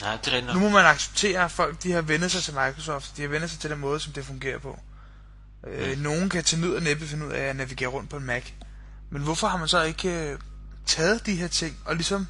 Nej, 0.00 0.18
det 0.24 0.34
er 0.34 0.54
Nu 0.54 0.60
må 0.60 0.68
man 0.68 0.84
acceptere, 0.84 1.44
at 1.44 1.50
folk 1.50 1.82
de 1.82 1.92
har 1.92 2.02
vendt 2.02 2.32
sig 2.32 2.42
til 2.42 2.54
Microsoft. 2.54 3.16
De 3.16 3.22
har 3.22 3.28
vendt 3.28 3.50
sig 3.50 3.60
til 3.60 3.70
den 3.70 3.78
måde, 3.78 4.00
som 4.00 4.12
det 4.12 4.26
fungerer 4.26 4.58
på. 4.58 4.80
Øh, 5.66 5.98
nogen 5.98 6.28
kan 6.28 6.44
til 6.44 6.58
nød 6.58 6.76
og 6.76 6.82
næppe 6.82 7.06
finde 7.06 7.26
ud 7.26 7.32
af 7.32 7.42
at 7.42 7.56
navigere 7.56 7.88
rundt 7.88 8.10
på 8.10 8.16
en 8.16 8.24
Mac. 8.24 8.44
Men 9.10 9.22
hvorfor 9.22 9.48
har 9.48 9.56
man 9.56 9.68
så 9.68 9.82
ikke 9.82 10.30
øh, 10.30 10.38
taget 10.86 11.26
de 11.26 11.36
her 11.36 11.48
ting 11.48 11.78
og 11.84 11.96
ligesom 11.96 12.26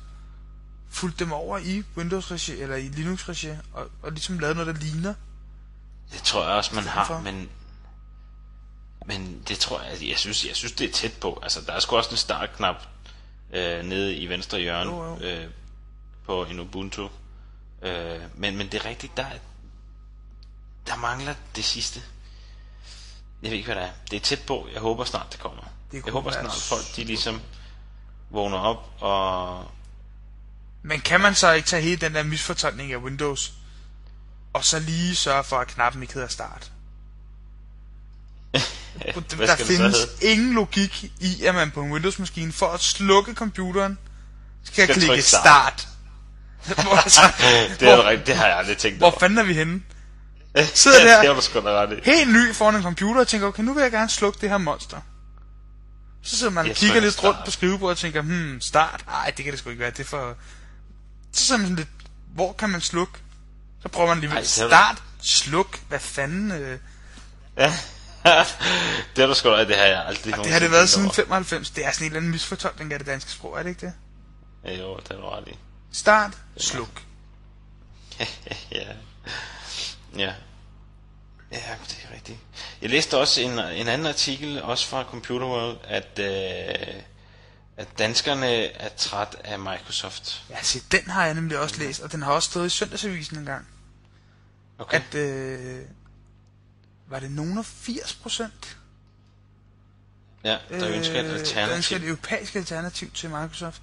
fulgt 0.90 1.18
dem 1.18 1.32
over 1.32 1.58
i 1.58 1.82
Windows-regi 1.96 2.60
eller 2.60 2.76
i 2.76 2.88
Linux-regi 2.88 3.50
og, 3.72 3.90
og 4.02 4.12
ligesom 4.12 4.38
lavet 4.38 4.56
noget, 4.56 4.74
der 4.74 4.80
ligner? 4.80 5.14
Det 6.12 6.22
tror 6.22 6.44
jeg 6.44 6.52
også, 6.52 6.74
man 6.74 6.84
har, 6.84 7.20
men... 7.20 7.48
Men 9.06 9.42
det 9.48 9.58
tror 9.58 9.82
jeg, 9.82 10.08
jeg 10.08 10.18
synes, 10.18 10.46
jeg 10.46 10.56
synes 10.56 10.72
det 10.72 10.88
er 10.88 10.92
tæt 10.92 11.12
på. 11.12 11.40
Altså, 11.42 11.60
der 11.66 11.72
er 11.72 11.80
sgu 11.80 11.96
også 11.96 12.10
en 12.10 12.16
startknap 12.16 12.76
øh, 13.52 13.84
nede 13.84 14.16
i 14.16 14.26
venstre 14.28 14.58
hjørne 14.60 14.90
Jo, 14.90 15.04
jo. 15.04 15.18
Øh, 15.20 15.50
på 16.26 16.44
en 16.44 16.60
Ubuntu. 16.60 17.08
Øh, 17.82 18.20
men, 18.34 18.56
men 18.56 18.66
det 18.72 18.74
er 18.74 18.84
rigtigt, 18.84 19.16
der, 19.16 19.24
er- 19.26 19.38
der 20.86 20.96
mangler 20.96 21.34
det 21.56 21.64
sidste. 21.64 22.02
Jeg 23.42 23.50
ved 23.50 23.58
ikke, 23.58 23.72
hvad 23.72 23.76
det 23.82 23.84
er. 23.84 23.92
Det 24.10 24.16
er 24.16 24.20
tæt 24.20 24.42
på. 24.46 24.68
Jeg 24.72 24.80
håber 24.80 25.04
snart, 25.04 25.26
det 25.32 25.40
kommer. 25.40 25.62
Det 25.92 26.04
jeg 26.06 26.12
håber 26.12 26.30
snart, 26.30 26.52
folk 26.54 26.96
de 26.96 27.04
ligesom 27.04 27.40
vågner 28.30 28.58
op 28.58 28.90
og... 29.00 29.70
Men 30.82 31.00
kan 31.00 31.20
man 31.20 31.34
så 31.34 31.52
ikke 31.52 31.68
tage 31.68 31.82
hele 31.82 31.96
den 31.96 32.14
der 32.14 32.22
misfortolkning 32.22 32.92
af 32.92 32.96
Windows 32.96 33.52
og 34.52 34.64
så 34.64 34.78
lige 34.78 35.16
sørge 35.16 35.44
for, 35.44 35.58
at 35.58 35.66
knappen 35.68 36.02
ikke 36.02 36.14
hedder 36.14 36.28
start? 36.28 36.72
Der 38.52 39.56
findes 39.56 39.96
ingen 40.20 40.52
logik 40.54 41.04
i, 41.20 41.44
at 41.44 41.54
man 41.54 41.70
på 41.70 41.82
en 41.82 41.92
Windows-maskine 41.92 42.52
for 42.52 42.66
at 42.66 42.80
slukke 42.80 43.34
computeren 43.34 43.98
skal, 44.64 44.84
Skal 44.84 45.02
klikke 45.02 45.22
start. 45.22 45.40
start. 45.42 45.88
hvor, 46.84 46.96
altså, 47.04 47.20
Det 47.80 47.88
er 47.88 47.96
hvor, 47.96 48.04
rigtigt, 48.08 48.26
det 48.26 48.36
har 48.36 48.46
jeg 48.46 48.56
aldrig 48.56 48.76
tænkt 48.78 48.98
hvor 48.98 49.06
over. 49.10 49.18
fanden 49.18 49.38
er 49.38 49.42
vi 49.42 49.54
henne? 49.54 49.82
sidder 50.74 51.22
der- 51.22 51.34
det 51.34 51.44
sgu 51.44 51.60
da 51.60 51.68
ret 51.70 51.92
i. 51.98 52.00
Helt 52.10 52.32
ny 52.32 52.54
foran 52.54 52.74
en 52.76 52.82
computer 52.82 53.20
og 53.20 53.28
tænker, 53.28 53.46
okay, 53.46 53.62
nu 53.62 53.74
vil 53.74 53.82
jeg 53.82 53.90
gerne 53.92 54.10
slukke 54.10 54.38
det 54.40 54.48
her 54.50 54.58
monster. 54.58 54.96
Så 56.22 56.36
sidder 56.38 56.52
man 56.52 56.70
og 56.70 56.76
kigger 56.76 57.00
lidt 57.00 57.12
start. 57.14 57.24
rundt 57.34 57.44
på 57.44 57.50
skrivebordet 57.50 57.90
og 57.96 57.98
tænker, 57.98 58.22
hmm, 58.22 58.60
start? 58.60 59.04
Nej, 59.06 59.32
det 59.36 59.44
kan 59.44 59.52
det 59.52 59.58
sgu 59.60 59.70
ikke 59.70 59.80
være, 59.80 59.90
det 59.90 60.00
er 60.00 60.04
for... 60.04 60.34
Så 61.32 61.46
sidder 61.46 61.58
man 61.58 61.66
sådan 61.66 61.76
lidt, 61.76 61.88
hvor 62.34 62.52
kan 62.52 62.70
man 62.70 62.80
slukke? 62.80 63.12
Så 63.82 63.88
prøver 63.88 64.14
man 64.14 64.24
Ej, 64.30 64.36
er 64.36 64.40
du- 64.40 64.46
start, 64.46 65.02
sluk, 65.22 65.78
hvad 65.88 65.98
fanden... 66.00 66.50
Øh, 66.52 66.78
Ja. 67.58 67.74
det 69.16 69.18
har 69.18 69.26
du 69.26 69.34
sgu 69.34 69.48
da 69.48 69.64
det 69.64 69.76
har 69.76 69.84
jeg 69.84 70.04
aldrig 70.06 70.34
det 70.34 70.52
har 70.52 70.58
det 70.58 70.70
været 70.70 70.88
siden 70.88 71.06
over. 71.06 71.14
95. 71.14 71.70
Det 71.70 71.86
er 71.86 71.90
sådan 71.92 72.04
en 72.04 72.10
eller 72.10 72.16
anden 72.18 72.30
misfortolkning 72.30 72.92
af 72.92 72.98
det 72.98 73.06
danske 73.06 73.30
sprog, 73.30 73.58
er 73.58 73.62
det 73.62 73.70
ikke 73.70 73.86
det? 73.86 73.92
Ja, 74.64 74.74
jo, 74.74 74.96
det 74.96 75.08
har 75.08 75.16
du 75.16 75.28
ret 75.28 75.48
i. 75.48 75.58
Start, 75.92 76.32
sluk. 76.56 77.02
ja. 78.72 78.86
Ja. 80.16 80.32
Ja, 81.52 81.74
det 81.88 82.06
er 82.10 82.14
rigtigt. 82.14 82.38
Jeg 82.82 82.90
læste 82.90 83.18
også 83.18 83.40
en, 83.40 83.58
en 83.58 83.88
anden 83.88 84.06
artikel, 84.06 84.62
også 84.62 84.88
fra 84.88 85.04
Computer 85.04 85.46
World, 85.46 85.78
at, 85.84 86.18
øh, 86.18 87.02
at 87.76 87.98
danskerne 87.98 88.64
er 88.64 88.88
træt 88.96 89.36
af 89.44 89.58
Microsoft. 89.58 90.44
Ja, 90.50 90.56
se, 90.62 90.80
den 90.92 91.10
har 91.10 91.24
jeg 91.24 91.34
nemlig 91.34 91.58
også 91.58 91.78
læst, 91.78 92.00
og 92.00 92.12
den 92.12 92.22
har 92.22 92.32
også 92.32 92.50
stået 92.50 92.66
i 92.66 92.70
søndagsavisen 92.70 93.38
en 93.38 93.44
gang. 93.44 93.66
Okay. 94.78 94.96
At, 94.96 95.14
øh, 95.14 95.80
var 97.12 97.18
det 97.20 97.30
nogen 97.30 97.58
af 97.58 97.64
80 97.64 98.14
procent? 98.14 98.78
ja, 100.44 100.58
der 100.70 100.88
ønsker 100.88 101.18
et 101.20 101.24
Der 101.24 101.34
ønsker 101.34 101.60
alternativ. 101.60 101.96
et 101.96 102.04
europæisk 102.04 102.54
alternativ 102.56 103.10
til 103.10 103.30
Microsoft. 103.30 103.82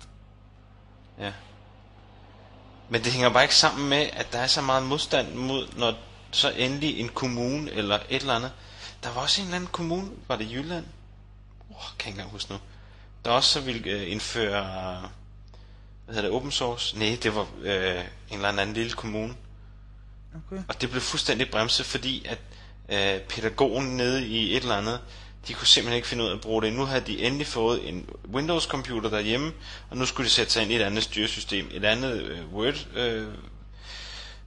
Ja. 1.20 1.34
Men 2.90 3.04
det 3.04 3.12
hænger 3.12 3.30
bare 3.30 3.44
ikke 3.44 3.56
sammen 3.56 3.90
med, 3.90 4.10
at 4.14 4.34
der 4.34 4.40
er 4.40 4.48
så 4.48 4.62
meget 4.62 4.84
modstand 4.84 5.34
mod, 5.36 5.68
når 5.78 5.94
så 6.32 6.50
endelig 6.50 7.00
en 7.00 7.10
kommune 7.10 7.72
eller 7.72 7.96
et 8.10 8.22
eller 8.22 8.34
andet. 8.34 8.52
Der 9.04 9.10
var 9.14 9.22
også 9.22 9.42
en 9.42 9.48
eller 9.48 9.56
anden 9.56 9.70
kommune, 9.72 10.12
var 10.28 10.36
det 10.36 10.52
Jylland? 10.52 10.86
Oh, 11.70 11.76
kan 11.76 11.84
jeg 12.00 12.08
ikke 12.08 12.10
engang 12.10 12.30
huske 12.32 12.52
nu. 12.52 12.60
Der 13.26 13.32
også 13.32 13.50
så 13.50 13.62
ville 13.62 13.90
øh, 13.92 14.12
indføre, 14.12 14.64
hvad 16.06 16.16
hedder 16.16 16.30
det, 16.30 16.38
open 16.38 16.52
source? 16.52 17.00
Nej, 17.00 17.18
det 17.24 17.36
var 17.36 17.48
øh, 17.62 17.96
en 18.30 18.36
eller 18.36 18.50
anden 18.50 18.74
lille 18.74 18.92
kommune. 18.92 19.36
Okay. 20.36 20.64
Og 20.68 20.82
det 20.82 20.90
blev 20.90 21.02
fuldstændig 21.02 21.52
bremset, 21.52 21.86
fordi 21.86 22.26
at 22.26 22.40
øh, 22.92 23.20
pædagogen 23.20 23.98
nede 23.98 24.28
i 24.28 24.56
et 24.58 24.62
eller 24.64 24.76
andet, 24.76 25.00
de 25.48 25.54
kunne 25.54 25.68
simpelthen 25.68 25.96
ikke 25.96 26.08
finde 26.08 26.24
ud 26.24 26.30
af 26.30 26.34
at 26.34 26.42
bruge 26.42 26.62
det. 26.62 26.74
Nu 26.74 26.86
havde 26.86 27.02
de 27.02 27.20
endelig 27.20 27.48
fået 27.48 27.90
en 27.90 28.10
Windows-computer 28.34 29.10
derhjemme, 29.10 29.52
og 29.90 29.98
nu 29.98 30.06
skulle 30.06 30.26
de 30.28 30.34
sætte 30.34 30.54
sig 30.54 30.62
ind 30.64 30.72
i 30.72 30.76
et 30.76 30.82
andet 30.82 31.04
styresystem, 31.04 31.68
et 31.72 31.86
andet 31.86 32.22
øh, 32.22 32.54
Word, 32.54 32.88
øh, 32.96 33.28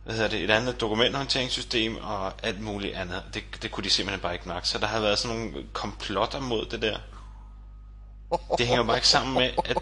hvad 0.05 0.15
hedder 0.15 0.29
det, 0.29 0.41
et 0.45 0.51
andet 0.51 0.81
dokumenthåndteringssystem 0.81 1.97
og 1.97 2.33
alt 2.47 2.61
muligt 2.61 2.95
andet. 2.95 3.23
Det, 3.35 3.45
det 3.63 3.71
kunne 3.71 3.85
de 3.85 3.91
simpelthen 3.91 4.21
bare 4.21 4.33
ikke 4.33 4.49
nok. 4.49 4.67
Så 4.67 4.79
der 4.79 4.87
har 4.87 5.01
været 5.01 5.19
sådan 5.19 5.37
nogle 5.37 5.55
komplotter 5.73 6.41
mod 6.41 6.67
det 6.67 6.83
der. 6.83 6.99
Det 8.59 8.67
hænger 8.67 8.85
bare 8.85 8.97
ikke 8.97 9.09
sammen 9.09 9.35
med, 9.35 9.51
at... 9.65 9.77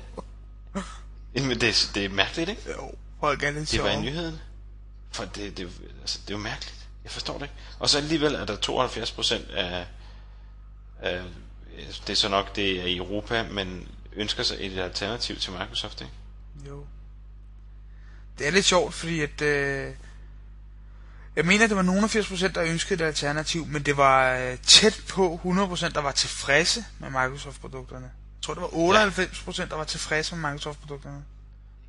Jamen, 1.34 1.60
det, 1.60 1.90
det 1.94 2.04
er 2.04 2.08
mærkeligt, 2.08 2.50
ikke? 2.50 2.62
Jo, 2.78 2.94
Det 3.76 3.82
var 3.82 3.90
i 3.90 4.00
nyheden. 4.00 4.40
For 5.12 5.24
det, 5.24 5.56
det, 5.58 5.68
altså, 6.00 6.18
det 6.22 6.30
er 6.30 6.34
jo 6.38 6.42
mærkeligt. 6.42 6.79
Jeg 7.04 7.12
forstår 7.12 7.34
det 7.34 7.42
ikke. 7.42 7.54
Og 7.78 7.88
så 7.88 7.98
alligevel 7.98 8.34
er 8.34 8.44
der 8.44 8.56
72 8.56 9.12
procent 9.12 9.50
af, 9.50 9.86
af, 11.00 11.22
det 12.06 12.10
er 12.10 12.14
så 12.16 12.28
nok 12.28 12.56
det 12.56 12.80
er 12.80 12.84
i 12.84 12.96
Europa, 12.96 13.42
men 13.42 13.88
ønsker 14.12 14.42
sig 14.42 14.56
et 14.60 14.78
alternativ 14.78 15.36
til 15.36 15.52
Microsoft, 15.52 16.00
ikke? 16.00 16.12
Jo. 16.68 16.86
det 18.38 18.46
er 18.46 18.50
lidt 18.50 18.64
sjovt, 18.64 18.94
fordi 18.94 19.20
at... 19.20 19.42
Øh, 19.42 19.94
jeg 21.36 21.46
mener, 21.46 21.66
det 21.66 21.76
var 21.76 21.82
nogen 21.82 22.04
af 22.04 22.16
80%, 22.16 22.46
der 22.48 22.62
ønskede 22.62 23.04
et 23.04 23.06
alternativ, 23.06 23.66
men 23.66 23.82
det 23.82 23.96
var 23.96 24.36
øh, 24.36 24.58
tæt 24.58 25.02
på 25.08 25.40
100%, 25.44 25.88
der 25.88 26.00
var 26.00 26.12
tilfredse 26.12 26.84
med 26.98 27.10
Microsoft-produkterne. 27.10 28.04
Jeg 28.04 28.42
tror, 28.42 28.54
det 28.54 28.62
var 28.62 28.68
98%, 28.68 29.68
der 29.68 29.76
var 29.76 29.84
tilfredse 29.84 30.36
med 30.36 30.50
Microsoft-produkterne. 30.50 31.24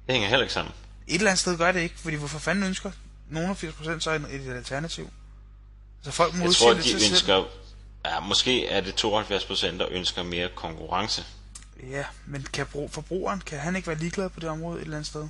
Det 0.08 0.13
hænger 0.13 0.30
heller 0.30 0.43
ikke 0.43 0.54
sammen. 0.54 0.74
Et 1.08 1.15
eller 1.15 1.32
andet 1.32 1.39
sted 1.39 1.58
gør 1.58 1.71
det 1.71 1.80
ikke, 1.80 1.95
fordi 2.00 2.15
hvorfor 2.15 2.39
fanden 2.39 2.63
ønsker 2.63 2.91
nogen 3.32 3.50
af 3.50 3.63
80% 3.63 4.00
så 4.00 4.12
et, 4.12 4.22
et 4.32 4.54
alternativ? 4.54 5.10
Altså 6.00 6.12
folk 6.12 6.34
Jeg 6.34 6.54
tror, 6.54 6.74
de 6.74 6.82
til 6.82 6.91
sig 6.91 7.02
selv. 7.02 7.12
ønsker... 7.12 7.44
Ja, 8.06 8.20
måske 8.20 8.67
er 8.67 8.82
det 8.82 8.96
72 8.96 9.46
procent, 9.46 9.80
der 9.80 9.88
ønsker 9.91 10.24
mere 10.24 10.50
konkurrence. 10.56 11.26
Ja, 11.89 12.06
men 12.26 12.44
kan 12.54 12.65
forbrugeren, 12.89 13.41
kan 13.46 13.60
han 13.60 13.76
ikke 13.76 13.88
være 13.88 13.98
ligeglad 13.98 14.30
på 14.30 14.39
det 14.39 14.50
område 14.50 14.78
et 14.78 14.82
eller 14.84 14.98
andet 14.98 15.08
sted? 15.08 15.28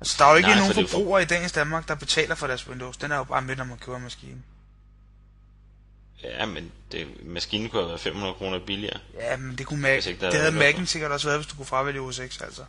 Altså, 0.00 0.16
der 0.18 0.24
er 0.24 0.30
jo 0.30 0.36
ikke 0.36 0.48
Nej, 0.48 0.58
nogen 0.58 0.72
for 0.72 0.78
er 0.78 0.82
jo 0.82 0.88
for- 0.88 0.98
forbrugere 0.98 1.22
i 1.22 1.24
dagens 1.24 1.52
Danmark, 1.52 1.88
der 1.88 1.94
betaler 1.94 2.34
for 2.34 2.46
deres 2.46 2.68
Windows. 2.68 2.96
Den 2.96 3.12
er 3.12 3.16
jo 3.16 3.24
bare 3.24 3.42
med, 3.42 3.56
når 3.56 3.64
man 3.64 3.78
køber 3.78 3.98
maskinen. 3.98 4.44
Ja, 6.22 6.46
men 6.46 6.72
det, 6.92 7.06
maskinen 7.26 7.68
kunne 7.70 7.82
have 7.82 7.88
været 7.88 8.00
500 8.00 8.34
kroner 8.34 8.58
billigere. 8.66 9.00
Ja, 9.14 9.36
men 9.36 9.58
det 9.58 9.66
kunne 9.66 9.80
Mac, 9.80 10.06
ikke 10.06 10.20
det 10.20 10.34
havde 10.34 10.68
Mac'en 10.70 10.84
sikkert 10.86 11.12
også 11.12 11.26
været, 11.28 11.38
hvis 11.40 11.46
du 11.46 11.56
kunne 11.56 11.66
fravælge 11.66 12.00
OS 12.00 12.20
X, 12.28 12.40
altså. 12.42 12.62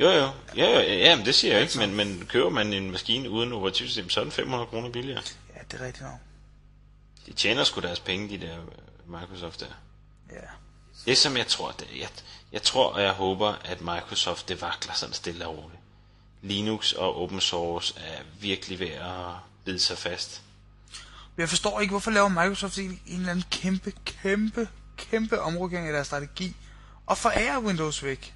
Jo, 0.00 0.10
jo. 0.10 0.30
Ja, 0.56 0.70
jo, 0.70 0.80
ja, 0.80 1.16
men 1.16 1.26
det 1.26 1.34
siger 1.34 1.52
jeg 1.54 1.62
ikke, 1.62 1.78
men, 1.78 1.94
men 1.94 2.26
køber 2.28 2.50
man 2.50 2.72
en 2.72 2.90
maskine 2.90 3.30
uden 3.30 3.52
operativsystem, 3.52 4.10
så 4.10 4.20
er 4.20 4.24
den 4.24 4.32
500 4.32 4.66
kroner 4.66 4.90
billigere. 4.90 5.22
Ja, 5.56 5.60
det 5.70 5.80
er 5.80 5.84
rigtigt 5.84 6.04
nok. 6.04 6.18
De 7.26 7.32
tjener 7.32 7.64
sgu 7.64 7.80
deres 7.80 8.00
penge, 8.00 8.28
de 8.28 8.46
der 8.46 8.58
øh, 8.58 9.20
Microsoft 9.20 9.60
der. 9.60 9.66
Ja. 10.30 10.46
Det 11.06 11.18
som 11.18 11.36
jeg 11.36 11.46
tror, 11.46 11.70
det, 11.70 11.86
jeg, 12.00 12.08
jeg 12.52 12.62
tror 12.62 12.92
og 12.92 13.02
jeg 13.02 13.12
håber, 13.12 13.54
at 13.64 13.80
Microsoft 13.80 14.48
det 14.48 14.62
vakler 14.62 14.94
sådan 14.94 15.14
stille 15.14 15.46
og 15.46 15.58
roligt. 15.58 15.80
Linux 16.42 16.92
og 16.92 17.22
open 17.22 17.40
source 17.40 17.94
er 18.00 18.22
virkelig 18.40 18.78
ved 18.78 18.90
at 18.90 19.34
bide 19.64 19.78
sig 19.78 19.98
fast. 19.98 20.42
Jeg 21.38 21.48
forstår 21.48 21.80
ikke, 21.80 21.90
hvorfor 21.90 22.10
laver 22.10 22.28
Microsoft 22.28 22.78
en, 22.78 23.00
en 23.06 23.18
eller 23.18 23.30
anden 23.30 23.44
kæmpe, 23.50 23.92
kæmpe, 24.04 24.68
kæmpe 24.96 25.40
omrokering 25.40 25.86
af 25.86 25.92
deres 25.92 26.06
strategi, 26.06 26.56
og 27.06 27.18
forærer 27.18 27.58
Windows 27.58 28.04
væk. 28.04 28.34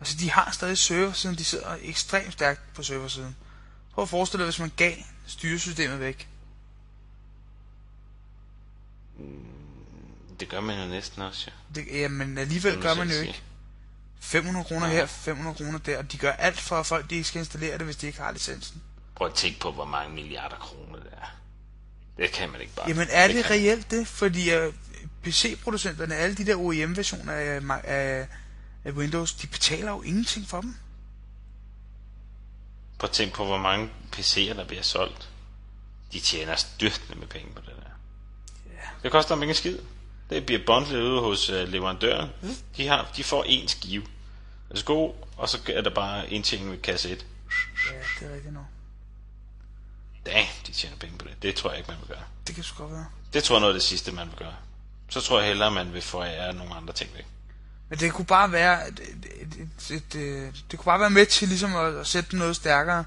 Altså, 0.00 0.16
de 0.20 0.30
har 0.30 0.50
stadig 0.52 0.78
serversiden, 0.78 1.34
de 1.38 1.44
sidder 1.44 1.76
ekstremt 1.82 2.32
stærkt 2.32 2.74
på 2.74 2.82
serversiden. 2.82 3.36
Prøv 3.94 4.02
at 4.02 4.08
forestille 4.08 4.42
dig, 4.44 4.46
hvis 4.46 4.58
man 4.58 4.72
gav 4.76 4.94
styresystemet 5.26 6.00
væk. 6.00 6.28
Det 10.40 10.48
gør 10.48 10.60
man 10.60 10.82
jo 10.82 10.88
næsten 10.88 11.22
også, 11.22 11.50
ja. 11.74 11.80
Det, 11.80 11.86
jamen, 11.92 12.38
alligevel 12.38 12.72
Som 12.72 12.82
du 12.82 12.88
gør 12.88 12.94
man 12.94 13.10
jo 13.10 13.20
ikke. 13.20 13.42
500 14.20 14.64
kroner 14.64 14.86
her, 14.86 15.06
500 15.06 15.56
kroner 15.56 15.78
der, 15.78 15.98
og 15.98 16.12
de 16.12 16.18
gør 16.18 16.32
alt 16.32 16.60
for, 16.60 16.76
at 16.76 16.86
folk 16.86 17.10
de 17.10 17.14
ikke 17.14 17.28
skal 17.28 17.38
installere 17.38 17.78
det, 17.78 17.84
hvis 17.84 17.96
de 17.96 18.06
ikke 18.06 18.18
har 18.20 18.32
licensen. 18.32 18.82
Prøv 19.14 19.26
at 19.28 19.34
tænke 19.34 19.60
på, 19.60 19.72
hvor 19.72 19.84
mange 19.84 20.14
milliarder 20.14 20.56
kroner 20.56 20.96
det 20.98 21.12
er. 21.12 21.36
Det 22.18 22.32
kan 22.32 22.50
man 22.50 22.60
ikke 22.60 22.74
bare. 22.74 22.88
Jamen 22.88 23.06
er 23.10 23.26
det 23.28 23.44
kan- 23.44 23.50
reelt 23.54 23.90
det? 23.90 24.06
Fordi 24.08 24.56
uh, 24.66 24.74
PC-producenterne, 25.22 26.14
alle 26.14 26.36
de 26.36 26.46
der 26.46 26.56
OEM-versioner 26.56 27.32
af, 27.32 27.60
af, 27.84 28.28
af 28.86 28.92
Windows, 28.92 29.32
de 29.32 29.46
betaler 29.46 29.90
jo 29.90 30.02
ingenting 30.02 30.46
for 30.46 30.60
dem. 30.60 30.76
Prøv 32.98 33.08
at 33.08 33.14
tænke 33.14 33.34
på, 33.34 33.44
hvor 33.44 33.58
mange 33.58 33.90
PC'er, 34.16 34.54
der 34.54 34.64
bliver 34.64 34.82
solgt. 34.82 35.30
De 36.12 36.20
tjener 36.20 36.56
styrtende 36.56 37.18
med 37.18 37.26
penge 37.26 37.52
på 37.54 37.60
det 37.60 37.74
der. 37.76 37.90
Ja. 38.72 38.88
Det 39.02 39.12
koster 39.12 39.34
dem 39.34 39.42
ikke 39.42 39.50
en 39.50 39.56
skid. 39.56 39.78
Det 40.30 40.46
bliver 40.46 40.60
bundlet 40.66 41.02
ude 41.02 41.20
hos 41.20 41.50
uh, 41.50 41.56
leverandøren. 41.56 42.30
De, 42.76 42.86
har, 42.86 43.10
de 43.16 43.24
får 43.24 43.44
én 43.44 43.68
skive. 43.68 44.06
Værsgo, 44.68 45.12
og 45.36 45.48
så 45.48 45.58
er 45.68 45.80
der 45.80 45.90
bare 45.90 46.30
indtjening 46.30 46.70
ved 46.70 46.78
kasse 46.78 47.10
1. 47.10 47.26
Ja, 47.90 47.96
det 48.20 48.30
er 48.30 48.34
rigtigt 48.34 48.54
nok. 48.54 48.64
Damn, 50.26 50.48
de 50.66 50.72
tjener 50.72 50.96
penge 50.96 51.18
på 51.18 51.28
det. 51.28 51.42
Det 51.42 51.54
tror 51.54 51.70
jeg 51.70 51.78
ikke, 51.78 51.90
man 51.90 52.00
vil 52.00 52.08
gøre. 52.08 52.24
Det 52.46 52.54
kan 52.54 52.64
sgu 52.64 52.82
godt 52.82 52.92
være. 52.92 53.06
Det 53.32 53.44
tror 53.44 53.54
jeg 53.56 53.60
noget 53.60 53.74
af 53.74 53.80
det 53.80 53.88
sidste, 53.88 54.12
man 54.12 54.26
vil 54.28 54.36
gøre. 54.36 54.54
Så 55.08 55.20
tror 55.20 55.38
jeg 55.38 55.48
hellere, 55.48 55.70
man 55.70 55.92
vil 55.92 56.02
forære 56.02 56.54
nogle 56.54 56.74
andre 56.74 56.92
ting 56.92 57.10
væk. 57.14 57.26
Men 57.88 57.98
det 57.98 58.12
kunne 58.12 58.24
bare 58.24 58.52
være, 58.52 58.88
et, 58.88 59.00
et, 59.00 59.26
et, 59.60 59.90
et, 59.90 60.14
et, 60.14 60.64
det 60.70 60.78
kunne 60.78 60.84
bare 60.84 61.00
være 61.00 61.10
med 61.10 61.26
til 61.26 61.48
ligesom 61.48 61.76
at, 61.76 61.94
at 61.94 62.06
sætte 62.06 62.36
noget 62.36 62.56
stærkere 62.56 63.04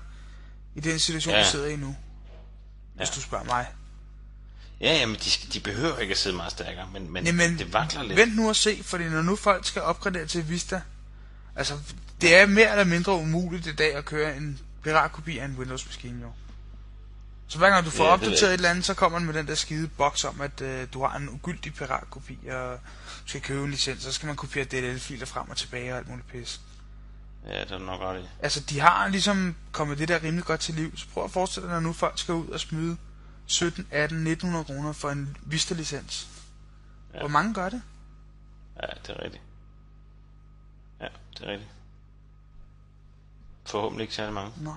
i 0.76 0.80
den 0.80 1.00
situation, 1.00 1.34
Ja. 1.34 1.40
vi 1.40 1.46
sidder 1.46 1.68
i 1.68 1.76
nu. 1.76 1.96
Hvis 2.96 3.10
Ja. 3.10 3.14
du 3.16 3.22
spørger 3.22 3.46
mig. 3.46 3.68
Ja, 4.82 5.06
men 5.06 5.16
de, 5.16 5.30
de 5.54 5.60
behøver 5.60 5.98
ikke 5.98 6.12
at 6.12 6.18
sidde 6.18 6.36
meget 6.36 6.52
stærkere, 6.52 6.88
men, 6.94 7.12
men 7.14 7.26
Jamen, 7.26 7.58
det 7.60 7.74
vakler 7.74 8.04
lidt. 8.04 8.18
vent 8.18 8.36
nu 8.36 8.50
og 8.50 8.56
se, 8.56 8.80
fordi 8.84 9.04
når 9.04 9.22
nu 9.22 9.36
folk 9.36 9.66
skal 9.66 9.82
opgradere 9.82 10.26
til 10.26 10.50
Vista, 10.50 10.82
altså, 11.56 11.78
det 12.22 12.36
er 12.36 12.46
mere 12.46 12.72
eller 12.72 12.84
mindre 12.84 13.14
umuligt 13.14 13.68
i 13.68 13.76
dag 13.76 13.96
at 13.96 14.06
køre 14.06 14.38
en 14.38 14.60
piratkopi 14.84 15.38
af 15.38 15.46
en 15.46 15.56
Windows-maskine, 15.60 16.22
jo. 16.22 16.32
Så 17.50 17.58
hver 17.58 17.70
gang 17.70 17.86
du 17.86 17.90
får 17.92 18.04
Ja, 18.06 18.12
opdateret 18.14 18.50
et 18.50 18.54
eller 18.54 18.70
andet, 18.70 18.86
så 18.86 18.94
kommer 18.94 19.18
den 19.20 19.26
med 19.26 19.34
den 19.34 19.48
der 19.48 19.56
skide 19.56 19.88
boks 19.88 20.24
om, 20.24 20.42
at 20.42 20.62
øh, 20.62 20.88
du 20.94 21.04
har 21.04 21.18
en 21.18 21.30
ugyldig 21.30 21.74
piratkopi, 21.74 22.48
og 22.48 22.80
du 23.24 23.28
skal 23.30 23.42
købe 23.42 23.64
en 23.64 23.72
licens, 23.72 24.04
så 24.04 24.12
skal 24.12 24.28
man 24.28 24.36
kopiere 24.36 24.66
DLL-filer 24.66 25.26
frem 25.26 25.50
og 25.50 25.58
tilbage 25.58 25.92
og 25.92 25.98
alt 25.98 26.08
muligt 26.10 26.28
pis. 26.28 26.62
Ja, 27.46 27.60
det 27.62 27.72
er 27.72 27.78
nok 27.78 28.02
ret 28.02 28.22
i. 28.24 28.28
Altså, 28.40 28.60
de 28.60 28.80
har 28.80 29.08
ligesom 29.08 29.56
kommet 29.72 29.98
det 29.98 30.08
der 30.08 30.24
rimelig 30.24 30.46
godt 30.46 30.60
til 30.60 30.74
liv. 30.76 30.98
Så 30.98 31.06
prøv 31.14 31.24
at 31.24 31.32
forestille 31.32 31.68
dig, 31.68 31.74
når 31.74 31.80
nu 31.80 31.94
folk 31.94 32.20
skal 32.20 32.34
ud 32.34 32.48
og 32.48 32.60
smide 32.60 32.98
17, 33.46 33.88
18, 33.92 34.18
1900 34.28 34.66
kroner 34.66 34.94
for 34.94 35.10
en 35.10 35.38
Vista-licens. 35.42 36.28
Ja. 37.14 37.20
Hvor 37.20 37.28
mange 37.28 37.54
gør 37.54 37.70
det? 37.70 37.82
Ja, 38.82 38.88
det 39.08 39.10
er 39.18 39.24
rigtigt. 39.24 39.44
Ja, 41.02 41.08
det 41.38 41.44
er 41.48 41.52
rigtigt. 41.52 41.72
Forhåbentlig 43.66 44.04
ikke 44.04 44.16
særlig 44.16 44.34
mange. 44.34 44.52
Nej, 44.64 44.74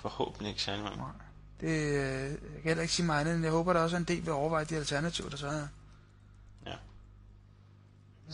Forhåbentlig 0.00 0.48
ikke 0.50 0.62
særlig 0.62 0.84
mange. 0.84 0.98
nej. 0.98 1.10
Det 1.64 1.70
øh, 1.70 2.30
jeg 2.30 2.38
kan 2.62 2.64
heller 2.64 2.82
ikke 2.82 2.94
sige 2.94 3.06
mig 3.06 3.20
andet, 3.20 3.34
end 3.34 3.42
jeg 3.42 3.52
håber, 3.52 3.72
der 3.72 3.80
også 3.80 3.96
er 3.96 4.00
en 4.00 4.04
del 4.04 4.24
vil 4.24 4.32
overveje 4.32 4.64
de 4.64 4.76
alternativer, 4.76 5.28
der 5.28 5.36
så 5.36 5.46
er. 5.46 5.66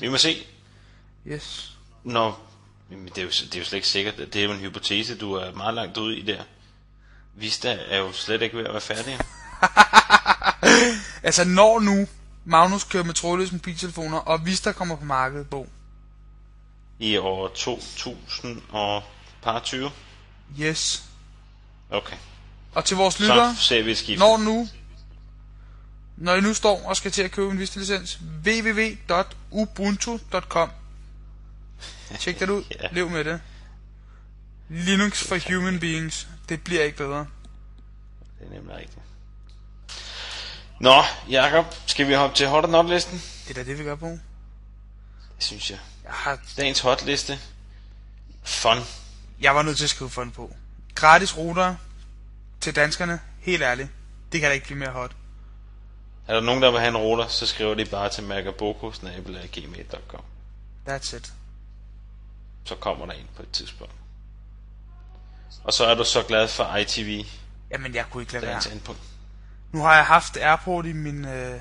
Vi 0.00 0.08
må 0.08 0.16
se, 0.16 0.46
Yes. 1.26 1.78
når... 2.04 2.46
Jamen, 2.90 3.08
det 3.08 3.18
er, 3.18 3.22
jo, 3.22 3.28
det 3.28 3.54
er 3.54 3.58
jo 3.58 3.64
slet 3.64 3.76
ikke 3.76 3.88
sikkert. 3.88 4.16
Det 4.16 4.36
er 4.36 4.44
jo 4.44 4.52
en 4.52 4.58
hypotese, 4.58 5.18
du 5.18 5.32
er 5.32 5.52
meget 5.54 5.74
langt 5.74 5.96
ude 5.96 6.18
i 6.18 6.22
der. 6.22 6.42
Vista 7.34 7.78
er 7.88 7.98
jo 7.98 8.12
slet 8.12 8.42
ikke 8.42 8.56
ved 8.56 8.64
at 8.64 8.72
være 8.72 8.80
færdig. 8.80 9.18
Altså, 11.22 11.44
når 11.44 11.80
nu 11.80 12.06
Magnus 12.44 12.84
kører 12.84 13.04
med 13.04 13.14
trådløse 13.14 13.52
mobiltelefoner, 13.52 14.18
og 14.18 14.46
Vista 14.46 14.72
kommer 14.72 14.96
på 14.96 15.04
markedet, 15.04 15.50
Bo. 15.50 15.68
I 16.98 17.16
år 17.16 17.48
2000 17.48 18.62
og 18.68 19.02
par 19.42 19.60
20. 19.60 19.90
Yes. 20.60 21.04
Okay. 21.90 22.16
Og 22.74 22.84
til 22.84 22.96
vores 22.96 23.20
lyttere, 23.20 23.56
ser 23.56 23.82
vi 23.82 23.90
et 23.90 23.98
skift. 23.98 24.18
når 24.18 24.36
nu, 24.36 24.68
når 26.16 26.34
I 26.34 26.40
nu 26.40 26.54
står 26.54 26.82
og 26.86 26.96
skal 26.96 27.12
til 27.12 27.22
at 27.22 27.30
købe 27.30 27.50
en 27.50 27.58
Vista-licens, 27.58 28.18
www.ubuntu.com 28.46 30.70
Tjek 32.18 32.40
det 32.40 32.50
ud. 32.50 32.64
Ja. 32.82 32.88
Lev 32.92 33.10
med 33.10 33.24
det. 33.24 33.40
Linux 34.68 35.24
for 35.24 35.54
human 35.54 35.80
beings. 35.80 36.26
Det 36.48 36.64
bliver 36.64 36.82
ikke 36.82 36.96
bedre. 36.96 37.26
Det 38.38 38.46
er 38.46 38.50
nemlig 38.50 38.76
rigtigt. 38.76 38.98
Nå, 40.80 41.02
Jakob, 41.30 41.74
skal 41.86 42.08
vi 42.08 42.14
hoppe 42.14 42.36
til 42.36 42.48
hot 42.48 42.70
not 42.70 42.88
listen? 42.88 43.22
Det 43.48 43.50
er 43.50 43.54
da 43.64 43.70
det, 43.70 43.78
vi 43.78 43.84
gør 43.84 43.94
på. 43.94 44.06
Det 45.36 45.44
synes 45.44 45.70
jeg. 45.70 45.78
Jeg, 46.04 46.12
har, 46.12 46.38
Dagens 46.56 46.80
hotliste. 46.80 47.38
Fun. 48.42 48.78
jeg 49.40 49.54
var 49.54 49.62
nødt 49.62 49.76
til 49.76 49.84
at 49.84 49.90
skrive 49.90 50.10
fund 50.10 50.32
på. 50.32 50.54
Gratis 50.94 51.36
ruter 51.36 51.74
til 52.60 52.76
danskerne. 52.76 53.20
Helt 53.40 53.62
ærligt. 53.62 53.88
Det 54.32 54.40
kan 54.40 54.48
da 54.50 54.54
ikke 54.54 54.66
blive 54.66 54.78
mere 54.78 54.90
hot. 54.90 55.16
Er 56.28 56.34
der 56.34 56.40
nogen, 56.40 56.62
der 56.62 56.70
vil 56.70 56.80
have 56.80 56.88
en 56.88 56.96
router, 56.96 57.26
så 57.26 57.46
skriver 57.46 57.74
de 57.74 57.84
bare 57.84 58.08
til 58.08 58.24
magaboko.gmail.com 58.24 60.22
That's 60.88 61.16
it. 61.16 61.32
Så 62.64 62.74
kommer 62.74 63.06
der 63.06 63.12
en 63.12 63.26
på 63.36 63.42
et 63.42 63.50
tidspunkt. 63.50 63.94
Og 65.64 65.72
så 65.72 65.84
er 65.84 65.94
du 65.94 66.04
så 66.04 66.22
glad 66.22 66.48
for 66.48 66.76
ITV, 66.76 67.24
Jamen, 67.70 67.94
jeg 67.94 68.04
kunne 68.10 68.22
ikke 68.22 68.32
lade 68.32 68.46
være. 68.46 68.60
Nu 69.72 69.82
har 69.82 69.94
jeg 69.94 70.06
haft 70.06 70.36
Airport 70.36 70.86
i 70.86 70.92
min, 70.92 71.24
øh, 71.24 71.60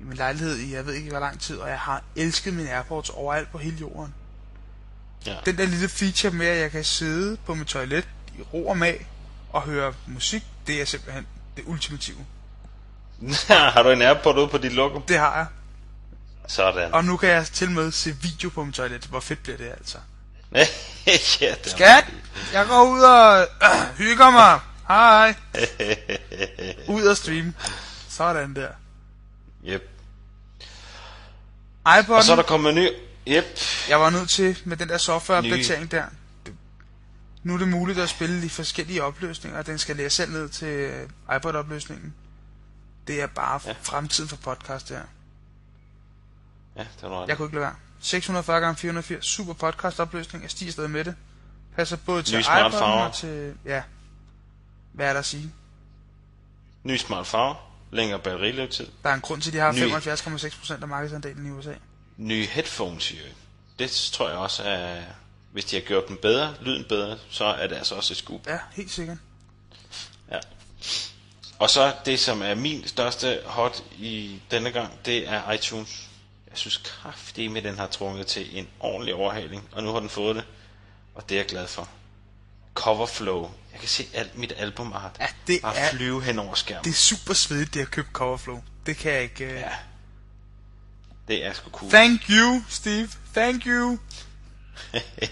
i 0.00 0.04
min 0.04 0.16
lejlighed 0.16 0.56
i, 0.58 0.74
jeg 0.74 0.86
ved 0.86 0.94
ikke 0.94 1.10
hvor 1.10 1.20
lang 1.20 1.40
tid, 1.40 1.58
og 1.58 1.68
jeg 1.68 1.80
har 1.80 2.02
elsket 2.16 2.54
min 2.54 2.66
Airports 2.66 3.10
overalt 3.10 3.50
på 3.50 3.58
hele 3.58 3.76
jorden. 3.76 4.14
Ja. 5.26 5.36
Den 5.46 5.58
der 5.58 5.66
lille 5.66 5.88
feature 5.88 6.32
med, 6.32 6.46
at 6.46 6.58
jeg 6.58 6.70
kan 6.70 6.84
sidde 6.84 7.36
på 7.36 7.54
mit 7.54 7.66
toilet 7.66 8.08
i 8.38 8.42
ro 8.42 8.66
og 8.66 8.78
mag 8.78 9.06
og 9.56 9.62
høre 9.62 9.94
musik, 10.06 10.42
det 10.66 10.80
er 10.80 10.84
simpelthen 10.84 11.26
det 11.56 11.64
ultimative. 11.66 12.26
har 13.74 13.82
du 13.82 13.90
en 13.90 14.02
Airpod 14.02 14.38
ude 14.38 14.48
på 14.48 14.58
dit 14.58 14.72
logo? 14.72 15.00
Det 15.08 15.18
har 15.18 15.36
jeg. 15.36 15.46
Sådan. 16.48 16.94
Og 16.94 17.04
nu 17.04 17.16
kan 17.16 17.28
jeg 17.28 17.46
til 17.46 17.70
med 17.70 17.92
se 17.92 18.16
video 18.22 18.48
på 18.48 18.64
mit 18.64 18.74
toilet. 18.74 19.04
Hvor 19.04 19.20
fedt 19.20 19.42
bliver 19.42 19.56
det 19.56 19.68
altså. 19.68 19.98
ja, 21.40 21.54
det 21.64 21.70
Skat! 21.70 22.04
Jeg 22.52 22.66
går 22.66 22.82
ud 22.82 23.00
og 23.00 23.40
øh, 23.40 23.96
hygger 24.06 24.30
mig. 24.30 24.60
Hej. 24.88 25.34
Ud 26.96 27.02
og 27.02 27.16
stream. 27.16 27.54
Sådan 28.08 28.56
der. 28.56 28.68
Yep. 29.68 29.90
iPod'en, 31.88 32.12
Og 32.12 32.24
så 32.24 32.32
er 32.32 32.36
der 32.36 32.42
kommet 32.42 32.70
en 32.70 32.76
ny... 32.76 32.90
Yep. 33.28 33.44
jeg 33.88 34.00
var 34.00 34.10
nødt 34.10 34.30
til 34.30 34.58
med 34.64 34.76
den 34.76 34.88
der 34.88 34.98
softwareopdatering 34.98 35.90
der. 35.90 36.04
Nu 37.46 37.54
er 37.54 37.58
det 37.58 37.68
muligt 37.68 37.98
at 37.98 38.08
spille 38.08 38.42
de 38.42 38.50
forskellige 38.50 39.02
opløsninger, 39.02 39.58
og 39.58 39.66
den 39.66 39.78
skal 39.78 39.96
lære 39.96 40.10
selv 40.10 40.32
ned 40.32 40.48
til 40.48 40.68
øh, 40.68 41.08
iPod-opløsningen. 41.36 42.14
Det 43.06 43.22
er 43.22 43.26
bare 43.26 43.60
ja. 43.66 43.74
Fremtiden 43.82 44.28
for 44.28 44.36
podcast, 44.36 44.88
det 44.88 44.96
her. 44.96 45.04
Ja, 46.76 46.86
det 47.00 47.10
var 47.10 47.22
ret. 47.22 47.28
Jeg 47.28 47.36
kunne 47.36 47.46
ikke 47.46 47.54
lade 47.54 47.64
være. 47.66 47.74
640 48.00 48.74
x 48.74 48.78
480 48.78 49.26
super 49.26 49.52
podcast 49.52 50.00
opløsning. 50.00 50.42
Jeg 50.42 50.50
stiger 50.50 50.72
stadig 50.72 50.90
med 50.90 51.04
det. 51.04 51.14
Passer 51.76 51.96
både 51.96 52.22
til 52.22 52.44
farver. 52.44 52.80
og 52.80 53.14
til... 53.14 53.54
Ja. 53.64 53.82
Hvad 54.92 55.08
er 55.08 55.12
der 55.12 55.20
at 55.20 55.26
sige? 55.26 55.52
Ny 56.84 56.96
smart 56.96 57.26
farve, 57.26 57.56
længere 57.90 58.18
batterilevetid, 58.18 58.86
Der 59.02 59.10
er 59.10 59.14
en 59.14 59.20
grund 59.20 59.42
til, 59.42 59.50
at 59.50 59.54
de 59.54 59.58
har 59.58 59.72
Ny. 59.72 60.72
75,6% 60.72 60.82
af 60.82 60.88
markedsandelen 60.88 61.46
i 61.46 61.50
USA. 61.50 61.74
nye 62.16 62.46
headphones 62.46 63.10
i 63.10 63.18
øvrigt. 63.18 63.36
Det 63.78 63.90
tror 64.12 64.28
jeg 64.28 64.38
også 64.38 64.62
er, 64.62 65.02
hvis 65.56 65.64
de 65.64 65.76
har 65.76 65.80
gjort 65.80 66.08
dem 66.08 66.16
bedre, 66.22 66.54
lyden 66.60 66.84
bedre, 66.88 67.18
så 67.30 67.44
er 67.44 67.66
det 67.66 67.76
altså 67.76 67.94
også 67.94 68.12
et 68.12 68.16
skub. 68.16 68.46
Ja, 68.46 68.58
helt 68.72 68.90
sikkert. 68.90 69.18
Ja. 70.30 70.38
Og 71.58 71.70
så 71.70 71.94
det, 72.04 72.20
som 72.20 72.42
er 72.42 72.54
min 72.54 72.88
største 72.88 73.40
hot 73.44 73.82
i 73.98 74.42
denne 74.50 74.70
gang, 74.70 74.92
det 75.04 75.28
er 75.28 75.52
iTunes. 75.52 76.08
Jeg 76.50 76.58
synes 76.58 76.76
kraftigt 76.76 77.52
med 77.52 77.62
den 77.62 77.78
har 77.78 77.86
trukket 77.86 78.26
til 78.26 78.58
en 78.58 78.68
ordentlig 78.80 79.14
overhaling, 79.14 79.68
og 79.72 79.82
nu 79.82 79.92
har 79.92 80.00
den 80.00 80.08
fået 80.08 80.36
det, 80.36 80.44
og 81.14 81.28
det 81.28 81.34
er 81.34 81.38
jeg 81.38 81.46
glad 81.46 81.66
for. 81.66 81.88
Coverflow. 82.74 83.50
Jeg 83.72 83.80
kan 83.80 83.88
se 83.88 84.06
alt 84.14 84.38
mit 84.38 84.52
albumart. 84.56 85.16
Ja, 85.20 85.26
det 85.46 85.58
bare 85.62 85.76
er- 85.76 85.90
flyve 85.90 86.22
hen 86.22 86.38
over 86.38 86.54
skærmen. 86.54 86.84
Det 86.84 86.90
er 86.90 86.94
super 86.94 87.34
svedigt, 87.34 87.74
det 87.74 87.82
har 87.82 87.86
købt 87.90 88.08
Coverflow. 88.12 88.62
Det 88.86 88.96
kan 88.96 89.12
jeg 89.12 89.22
ikke... 89.22 89.44
Uh... 89.46 89.50
Ja. 89.52 89.70
Det 91.28 91.44
er 91.44 91.52
sgu 91.52 91.70
cool. 91.70 91.90
Thank 91.90 92.20
you, 92.30 92.62
Steve. 92.68 93.08
Thank 93.34 93.66
you. 93.66 93.98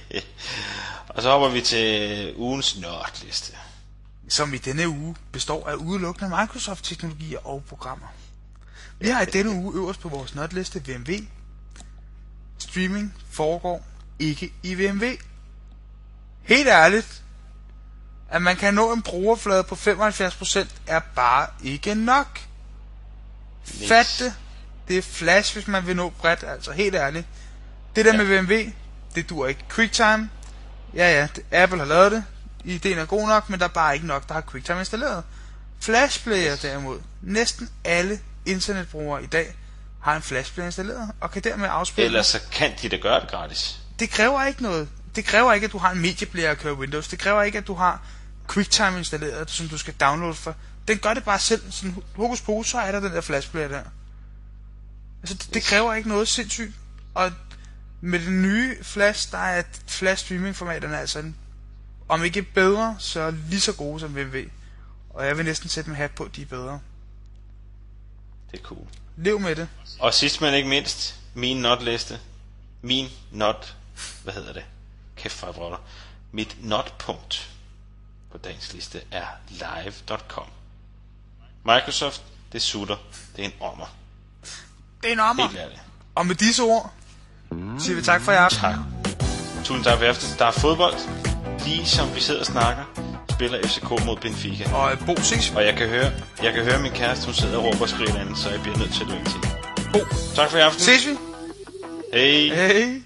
og 1.09 1.23
så 1.23 1.31
hopper 1.31 1.49
vi 1.49 1.61
til 1.61 2.35
ugens 2.37 2.79
nørdliste. 2.79 3.53
Som 4.29 4.55
i 4.55 4.59
denne 4.59 4.89
uge 4.89 5.17
består 5.33 5.69
af 5.69 5.75
udelukkende 5.75 6.37
Microsoft-teknologier 6.41 7.47
og 7.47 7.65
programmer. 7.69 8.07
Vi 9.01 9.09
har 9.09 9.23
i 9.23 9.25
denne 9.25 9.51
uge 9.51 9.75
øverst 9.75 10.01
på 10.01 10.09
vores 10.09 10.35
notliste 10.35 10.83
VMW. 10.87 11.13
Streaming 12.59 13.15
foregår 13.31 13.87
ikke 14.19 14.53
i 14.63 14.75
VMW. 14.75 15.05
Helt 16.43 16.69
ærligt, 16.69 17.23
at 18.31 18.43
man 18.43 18.57
kan 18.57 18.75
nå 18.75 18.93
en 18.93 19.03
brugerflade 19.03 19.65
på 19.65 19.75
75% 19.75 20.67
er 20.87 21.01
bare 21.15 21.47
ikke 21.63 21.95
nok. 21.95 22.41
Fat 23.65 24.17
det. 24.19 24.35
Det 24.89 24.99
er 24.99 25.03
flash, 25.03 25.55
hvis 25.55 25.69
man 25.69 25.87
vil 25.87 25.97
nå 25.97 26.11
bredt, 26.11 26.45
altså 26.49 26.73
helt 26.73 26.95
ærligt. 26.95 27.27
Det 27.97 28.05
der 28.05 28.13
Ja. 28.13 28.23
med 28.23 28.43
BMW, 28.43 28.71
det 29.15 29.31
dur 29.31 29.47
ikke. 29.47 29.65
QuickTime, 29.71 30.31
ja 30.95 31.29
ja, 31.53 31.63
Apple 31.63 31.79
har 31.79 31.87
lavet 31.87 32.13
det. 32.13 32.25
Ideen 32.65 32.99
er 32.99 33.05
god 33.05 33.29
nok, 33.29 33.51
men 33.51 33.61
der 33.61 33.65
er 33.65 33.71
bare 33.71 33.95
ikke 33.95 34.07
nok, 34.07 34.29
der 34.29 34.35
har 34.35 34.41
QuickTime 34.41 34.79
installeret. 34.79 35.25
Flashplayer 35.81 36.57
derimod, 36.57 36.99
næsten 37.23 37.69
alle 37.85 38.21
internetbrugere 38.47 39.23
i 39.23 39.27
dag 39.27 39.55
har 40.01 40.17
en 40.17 40.23
flashplayer 40.23 40.67
installeret, 40.67 41.11
og 41.21 41.31
kan 41.31 41.43
dermed 41.43 41.69
afspille. 41.71 42.07
Ellers 42.07 42.27
så 42.27 42.41
kan 42.53 42.73
de 42.83 42.89
da 42.89 42.97
gøre 42.97 43.21
det 43.21 43.29
gratis. 43.31 43.81
Det 43.99 44.11
kræver 44.11 44.45
ikke 44.45 44.63
noget. 44.63 44.89
Det 45.17 45.25
kræver 45.25 45.53
ikke, 45.53 45.65
at 45.65 45.73
du 45.73 45.79
har 45.79 45.91
en 45.91 46.01
medieplayer 46.01 46.51
at 46.51 46.59
køre 46.59 46.75
Windows. 46.75 47.09
Det 47.09 47.19
kræver 47.19 47.43
ikke, 47.43 47.59
at 47.59 47.67
du 47.67 47.75
har 47.75 48.03
QuickTime 48.49 48.99
installeret, 48.99 49.51
som 49.51 49.69
du 49.69 49.79
skal 49.79 49.95
downloade 49.95 50.35
for. 50.35 50.55
Den 50.89 50.99
gør 50.99 51.15
det 51.15 51.25
bare 51.25 51.39
selv. 51.39 51.73
Sådan 51.73 51.97
hokus 52.17 52.41
pokus, 52.41 52.71
så 52.71 52.79
er 52.79 52.93
der 52.93 53.01
den 53.01 53.13
der 53.13 53.21
flashplayer 53.21 53.69
der. 53.69 53.83
Altså, 55.23 55.35
det, 55.35 55.55
det 55.55 55.63
kræver 55.63 55.95
ikke 55.95 56.09
noget 56.09 56.29
sindssygt. 56.29 56.73
Og 57.15 57.33
med 58.05 58.19
den 58.19 58.43
nye 58.43 58.85
flash, 58.85 59.31
der 59.33 59.39
er 59.39 59.63
flash 59.87 60.25
streaming 60.25 60.57
formaterne 60.57 60.99
altså 60.99 61.19
en, 61.19 61.37
om 62.09 62.25
ikke 62.25 62.43
bedre, 62.43 62.97
så 62.99 63.31
lige 63.31 63.61
så 63.61 63.73
gode 63.73 64.01
som 64.01 64.17
VMW. 64.17 64.43
Og 65.11 65.27
jeg 65.27 65.37
vil 65.37 65.45
næsten 65.45 65.69
sætte 65.69 65.91
min 65.91 65.97
hat 65.97 66.11
på, 66.11 66.25
at 66.25 66.37
de 66.37 66.43
er 66.43 66.47
bedre. 66.47 66.81
Det 68.51 68.59
er 68.61 68.63
cool. 68.63 68.87
Lev 69.17 69.41
med 69.41 69.57
det. 69.57 69.69
Og 69.99 70.15
sidst 70.15 70.41
men 70.41 70.55
ikke 70.55 70.69
mindst, 70.69 71.21
min 71.35 71.57
notliste. 71.57 72.21
Min 72.83 73.09
not, 73.33 73.77
hvad 74.23 74.35
hedder 74.35 74.53
det? 74.53 74.65
Kæft 75.17 75.35
for 75.35 75.53
brotter. 75.53 75.79
Mit 76.33 76.57
notpunkt 76.61 77.51
på 78.33 78.39
dagens 78.39 78.73
liste 78.73 79.03
er 79.11 79.27
live.com. 79.49 80.47
Microsoft, 81.65 82.23
det 82.53 82.63
sutter. 82.63 82.97
Det 83.37 83.45
er 83.45 83.49
en 83.49 83.55
ommer. 83.61 83.97
Det 85.03 85.09
er 85.09 85.13
en 85.13 85.21
ommer. 85.21 85.47
Helt 85.49 85.59
ærligt. 85.59 85.83
Og 86.15 86.27
med 86.27 86.35
disse 86.35 86.63
ord, 86.63 86.95
siger 87.79 87.97
vi 87.97 88.03
tak 88.03 88.21
for 88.21 88.33
i 88.33 88.35
aften. 88.35 88.61
Tak. 88.61 88.75
Tusind 89.65 89.85
tak 89.85 89.99
for 89.99 90.05
aften. 90.05 90.29
Der 90.39 90.47
er 90.47 90.51
fodbold. 90.51 90.95
Lige 91.67 91.87
som 91.87 92.15
vi 92.15 92.21
sidder 92.21 92.41
og 92.41 92.47
snakker, 92.47 92.83
spiller 93.31 93.59
FCK 93.65 93.91
mod 94.07 94.17
Benfica. 94.17 94.75
Og 94.75 94.93
øh, 94.93 95.07
Bo, 95.07 95.15
ses. 95.23 95.53
Og 95.57 95.65
jeg 95.65 95.75
kan 95.77 95.89
høre, 95.89 96.11
jeg 96.43 96.53
kan 96.53 96.65
høre 96.65 96.83
min 96.83 96.93
kæreste, 96.93 97.25
hun 97.27 97.35
sidder 97.35 97.57
og 97.59 97.65
råber 97.65 97.81
og 97.83 97.89
skriger 97.89 98.19
andet, 98.21 98.39
så 98.39 98.51
jeg 98.51 98.61
bliver 98.63 98.79
nødt 98.79 98.93
til 98.95 99.03
at 99.03 99.09
løbe 99.11 99.25
til. 99.25 99.41
Bo, 99.93 99.99
Tak 100.37 100.51
for 100.51 100.59
i 100.59 100.61
aften. 100.61 100.81
ses 100.81 101.07
vi. 101.07 101.13
Hej. 102.13 102.57
Hej. 102.57 103.01